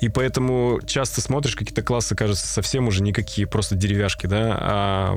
[0.04, 5.16] И поэтому часто смотришь, какие-то классы, кажется, совсем уже никакие, просто деревяшки, да, а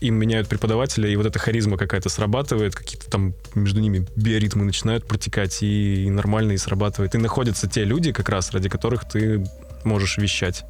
[0.00, 5.04] им меняют преподавателя, и вот эта харизма какая-то срабатывает, какие-то там между ними биоритмы начинают
[5.04, 7.16] протекать, и, и нормально и срабатывает.
[7.16, 9.44] И находятся те люди, как раз, ради которых ты
[9.82, 10.62] можешь вещать.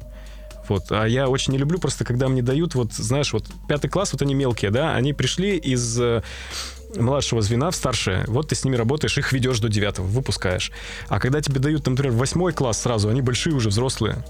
[0.67, 0.91] Вот.
[0.91, 4.23] А я очень не люблю просто, когда мне дают, вот, знаешь, вот пятый класс, вот
[4.23, 6.23] они мелкие, да, они пришли из э,
[6.95, 10.71] младшего звена в старшее, вот ты с ними работаешь, их ведешь до девятого, выпускаешь.
[11.07, 14.25] А когда тебе дают, например, восьмой класс сразу, они большие уже, взрослые,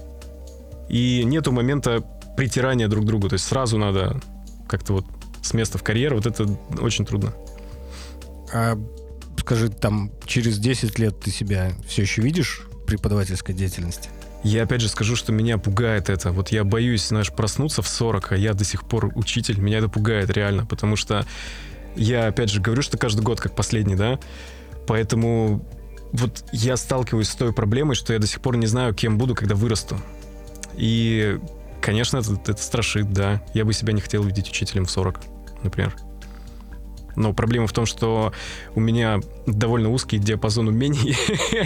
[0.88, 2.04] и нету момента
[2.36, 4.20] притирания друг к другу, то есть сразу надо
[4.68, 5.06] как-то вот
[5.42, 6.46] с места в карьер, вот это
[6.80, 7.32] очень трудно.
[8.52, 8.78] А
[9.38, 14.08] скажи, там через 10 лет ты себя все еще видишь в преподавательской деятельности?
[14.44, 16.32] Я опять же скажу, что меня пугает это.
[16.32, 19.58] Вот я боюсь, знаешь, проснуться в 40, а я до сих пор учитель.
[19.58, 21.24] Меня это пугает реально, потому что
[21.96, 24.18] я опять же говорю, что каждый год как последний, да?
[24.86, 25.64] Поэтому
[26.12, 29.34] вот я сталкиваюсь с той проблемой, что я до сих пор не знаю, кем буду,
[29.34, 30.00] когда вырасту.
[30.76, 31.38] И,
[31.80, 33.42] конечно, это, это страшит, да.
[33.54, 35.20] Я бы себя не хотел видеть учителем в 40,
[35.62, 35.94] например.
[37.16, 38.32] Но проблема в том, что
[38.74, 41.16] у меня довольно узкий диапазон умений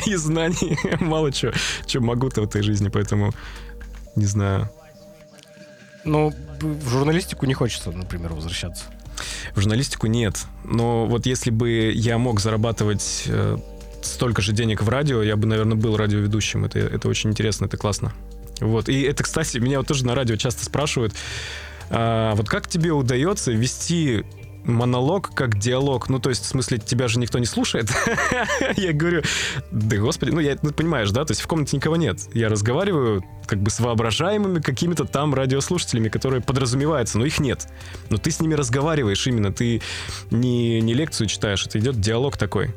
[0.06, 0.78] и знаний.
[1.00, 1.52] Мало чего,
[1.86, 3.32] что могу-то в этой жизни, поэтому
[4.16, 4.68] не знаю.
[6.04, 8.84] Ну, в журналистику не хочется, например, возвращаться.
[9.54, 10.44] В журналистику нет.
[10.64, 13.58] Но вот если бы я мог зарабатывать э,
[14.02, 16.64] столько же денег в радио, я бы, наверное, был радиоведущим.
[16.64, 18.12] Это, это очень интересно, это классно.
[18.60, 18.88] Вот.
[18.88, 21.14] И это, кстати, меня вот тоже на радио часто спрашивают,
[21.90, 24.24] а, вот как тебе удается вести
[24.66, 26.08] монолог как диалог.
[26.08, 27.90] Ну, то есть, в смысле, тебя же никто не слушает.
[28.76, 29.22] я говорю,
[29.70, 32.20] да господи, ну, я, ну, понимаешь, да, то есть в комнате никого нет.
[32.34, 37.68] Я разговариваю как бы с воображаемыми какими-то там радиослушателями, которые подразумеваются, но их нет.
[38.10, 39.80] Но ты с ними разговариваешь именно, ты
[40.30, 42.74] не, не лекцию читаешь, это идет диалог такой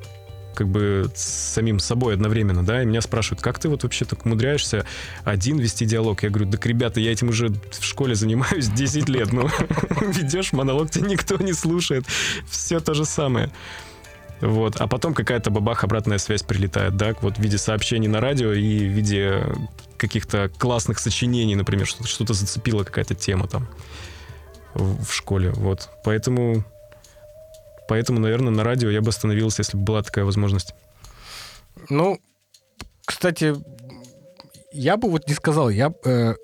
[0.54, 4.26] как бы с самим собой одновременно, да, и меня спрашивают, как ты вот вообще так
[4.26, 4.86] умудряешься
[5.24, 6.24] один вести диалог?
[6.24, 9.50] Я говорю, так, ребята, я этим уже в школе занимаюсь 10 лет, ну,
[10.02, 12.06] ведешь монолог, тебя никто не слушает,
[12.50, 13.52] все то же самое.
[14.41, 14.78] Вот.
[14.78, 18.88] А потом какая-то бабах обратная связь прилетает, да, вот в виде сообщений на радио и
[18.88, 19.43] в виде
[19.97, 23.68] каких-то классных сочинений, например, что-то, зацепила какая-то тема там
[24.74, 25.52] в школе.
[25.52, 25.89] Вот.
[26.04, 26.64] Поэтому
[27.89, 30.75] Поэтому, наверное, на радио я бы остановился, если бы была такая возможность.
[31.89, 32.19] Ну,
[33.03, 33.55] кстати,
[34.71, 35.91] я бы вот не сказал, я...
[36.05, 36.35] Э,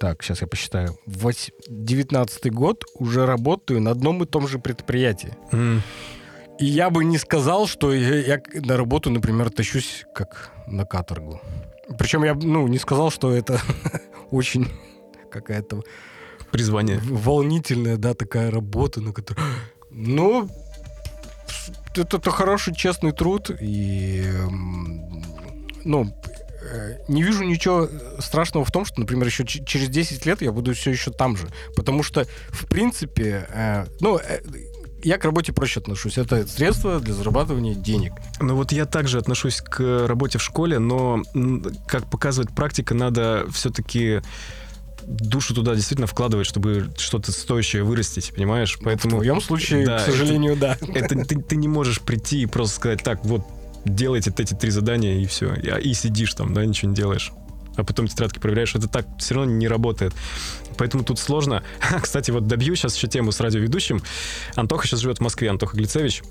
[0.00, 0.98] так, сейчас я посчитаю.
[1.06, 5.36] 19 год уже работаю на одном и том же предприятии.
[5.52, 5.80] Mm.
[6.58, 11.38] И я бы не сказал, что я, я на работу, например, тащусь как на каторгу.
[11.98, 13.60] Причем я, ну, не сказал, что это
[14.30, 14.68] очень
[15.30, 15.82] какая-то...
[16.50, 16.98] Призвание.
[17.04, 19.40] Волнительная, да, такая работа, на которой...
[19.90, 20.48] Ну,
[21.98, 24.24] это, это хороший, честный труд, и,
[25.84, 26.14] ну,
[26.62, 27.88] э, не вижу ничего
[28.18, 31.48] страшного в том, что, например, еще через 10 лет я буду все еще там же.
[31.76, 34.40] Потому что, в принципе, э, ну, э,
[35.04, 36.18] я к работе проще отношусь.
[36.18, 38.12] Это средство для зарабатывания денег.
[38.40, 41.22] Ну вот я также отношусь к работе в школе, но,
[41.88, 44.20] как показывает практика, надо все-таки
[45.06, 48.78] душу туда действительно вкладывать, чтобы что-то стоящее вырастить, понимаешь?
[48.82, 49.16] Поэтому...
[49.16, 50.94] В твоем случае, да, к сожалению, это, да.
[50.94, 53.42] Это ты, ты не можешь прийти и просто сказать, так, вот,
[53.84, 55.54] делайте эти три задания, и все.
[55.54, 57.32] И, и сидишь там, да, ничего не делаешь.
[57.76, 60.12] а потом тетрадки проверяешь, это так все равно не работает.
[60.76, 61.62] Поэтому тут сложно.
[62.02, 64.02] Кстати, вот добью сейчас еще тему с радиоведущим.
[64.54, 66.22] Антоха сейчас живет в Москве, Антоха Глицевич.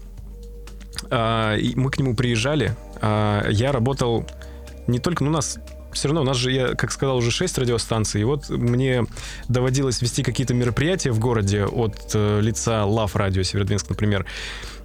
[1.10, 2.76] А, и мы к нему приезжали.
[3.02, 4.28] А, я работал
[4.88, 5.60] не только, ну, у нас
[5.94, 9.06] все равно у нас же, я, как сказал, уже 6 радиостанций, и вот мне
[9.48, 14.26] доводилось вести какие-то мероприятия в городе от э, лица Love Radio Северодвинск, например.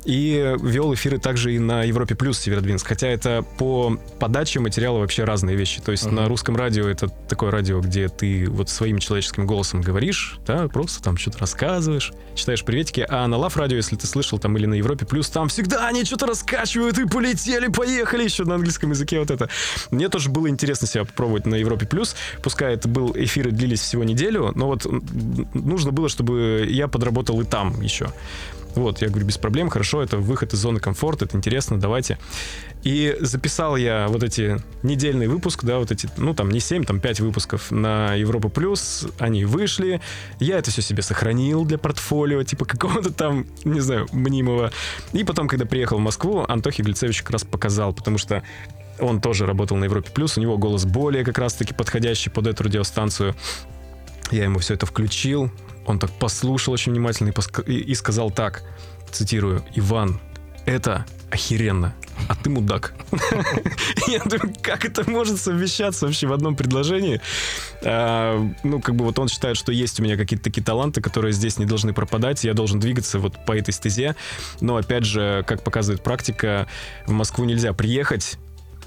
[0.07, 2.87] И вел эфиры также и на Европе Плюс Северодвинск.
[2.87, 5.81] Хотя это по подаче материала вообще разные вещи.
[5.83, 6.13] То есть uh-huh.
[6.13, 11.03] на русском радио это такое радио, где ты вот своим человеческим голосом говоришь, да, просто
[11.03, 13.05] там что-то рассказываешь, читаешь приветики.
[13.09, 16.05] А на Лав радио, если ты слышал там или на Европе Плюс, там всегда они
[16.05, 19.49] что-то раскачивают и полетели, поехали еще на английском языке вот это.
[19.91, 22.15] Мне тоже было интересно себя попробовать на Европе Плюс.
[22.43, 24.87] Пускай это был эфиры длились всего неделю, но вот
[25.55, 28.13] нужно было, чтобы я подработал и там еще.
[28.77, 32.19] Вот, я говорю, без проблем, хорошо, это выход из зоны комфорта, это интересно, давайте.
[32.83, 37.01] И записал я вот эти недельный выпуск, да, вот эти, ну, там не 7, там
[37.01, 40.03] 5 выпусков на Европа Плюс, они вышли,
[40.41, 44.71] я это все себе сохранил для портфолио, типа какого-то там, не знаю, мнимого.
[45.15, 48.43] И потом, когда приехал в Москву, Антохи Глицевич как раз показал, потому что
[49.01, 52.65] он тоже работал на Европе Плюс, у него голос более как раз-таки подходящий под эту
[52.65, 53.35] радиостанцию.
[54.31, 55.51] Я ему все это включил,
[55.87, 58.63] он так послушал очень внимательно и, и, и сказал так,
[59.11, 60.21] цитирую, «Иван,
[60.67, 61.95] это охеренно,
[62.29, 62.95] а ты мудак.
[64.09, 67.21] Я думаю, как это может совмещаться вообще в одном предложении?
[67.85, 71.33] А, ну, как бы вот он считает, что есть у меня какие-то такие таланты, которые
[71.33, 74.17] здесь не должны пропадать, я должен двигаться вот по этой стезе.
[74.61, 76.67] Но, опять же, как показывает практика,
[77.07, 78.39] в Москву нельзя приехать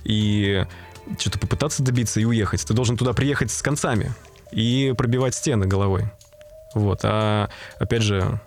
[0.04, 0.66] и
[1.18, 2.66] что-то попытаться добиться и уехать.
[2.66, 4.14] Ты должен туда приехать с концами
[4.52, 6.10] и пробивать стены головой.
[6.76, 7.50] Вот, а
[7.80, 8.40] опять же,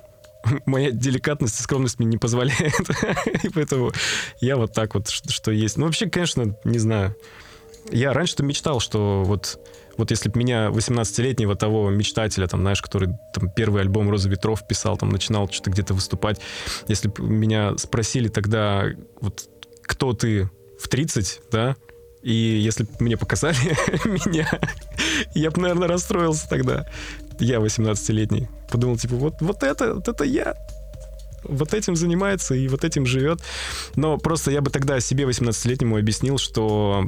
[0.66, 2.90] моя деликатность и скромность мне не позволяет.
[3.44, 3.92] и поэтому
[4.40, 5.76] я вот так вот, что есть.
[5.76, 7.16] Ну, вообще, конечно, не знаю.
[7.90, 9.58] Я раньше-то мечтал, что вот,
[9.96, 14.66] вот если бы меня 18-летнего того мечтателя, там, знаешь, который там первый альбом «Роза ветров»
[14.66, 16.40] писал, там, начинал что-то где-то выступать,
[16.86, 18.84] если бы меня спросили тогда,
[19.20, 19.48] вот,
[19.82, 20.48] кто ты
[20.78, 21.76] в 30, да,
[22.22, 23.56] и если бы мне показали
[24.04, 24.48] меня,
[25.34, 26.86] я бы, наверное, расстроился тогда
[27.42, 30.54] я 18-летний, подумал, типа, вот, вот это, вот это я.
[31.44, 33.40] Вот этим занимается и вот этим живет.
[33.96, 37.04] Но просто я бы тогда себе 18-летнему объяснил, что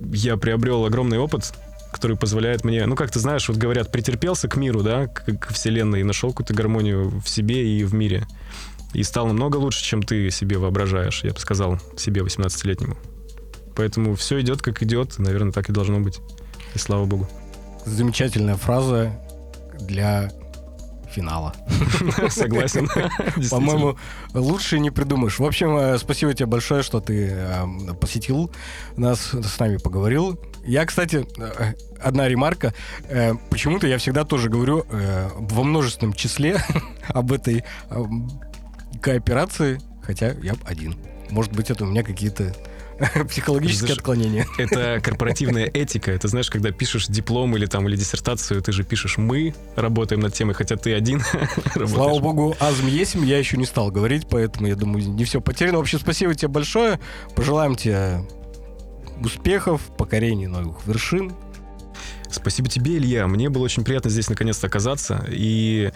[0.00, 1.52] я приобрел огромный опыт,
[1.92, 5.52] который позволяет мне, ну, как ты знаешь, вот говорят, претерпелся к миру, да, к, к
[5.52, 8.26] вселенной, и нашел какую-то гармонию в себе и в мире.
[8.94, 12.96] И стал намного лучше, чем ты себе воображаешь, я бы сказал себе 18-летнему.
[13.76, 16.20] Поэтому все идет, как идет, наверное, так и должно быть.
[16.74, 17.28] И слава богу.
[17.84, 19.12] Замечательная фраза
[19.86, 20.30] для
[21.12, 21.54] финала.
[22.30, 22.88] Согласен.
[23.50, 23.96] По-моему,
[24.34, 25.38] лучше не придумаешь.
[25.38, 27.66] В общем, э, спасибо тебе большое, что ты э,
[28.00, 28.50] посетил
[28.96, 30.40] нас, с нами поговорил.
[30.64, 32.72] Я, кстати, э, одна ремарка.
[33.50, 36.62] Почему-то я всегда тоже говорю во множественном числе
[37.08, 37.64] об этой
[39.00, 40.96] кооперации, хотя я один.
[41.30, 42.54] Может быть, это у меня какие-то
[43.28, 44.46] Психологическое отклонение.
[44.58, 46.10] Это корпоративная этика.
[46.10, 50.34] Это знаешь, когда пишешь диплом или там или диссертацию, ты же пишешь «мы работаем над
[50.34, 51.22] темой», хотя ты один
[51.86, 55.78] Слава богу, азм есим я еще не стал говорить, поэтому я думаю, не все потеряно.
[55.78, 57.00] Вообще, спасибо тебе большое.
[57.34, 58.24] Пожелаем тебе
[59.20, 61.32] успехов, покорения новых вершин.
[62.30, 63.26] Спасибо тебе, Илья.
[63.26, 65.24] Мне было очень приятно здесь наконец-то оказаться.
[65.28, 65.92] И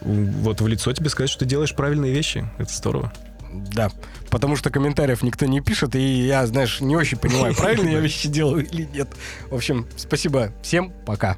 [0.00, 2.48] вот в лицо тебе сказать, что ты делаешь правильные вещи.
[2.58, 3.12] Это здорово.
[3.52, 3.90] Да,
[4.30, 8.28] потому что комментариев никто не пишет, и я, знаешь, не очень понимаю, правильно я вещи
[8.28, 9.08] делаю или нет.
[9.50, 11.36] В общем, спасибо всем, пока.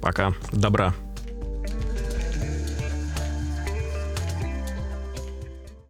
[0.00, 0.94] Пока, добра.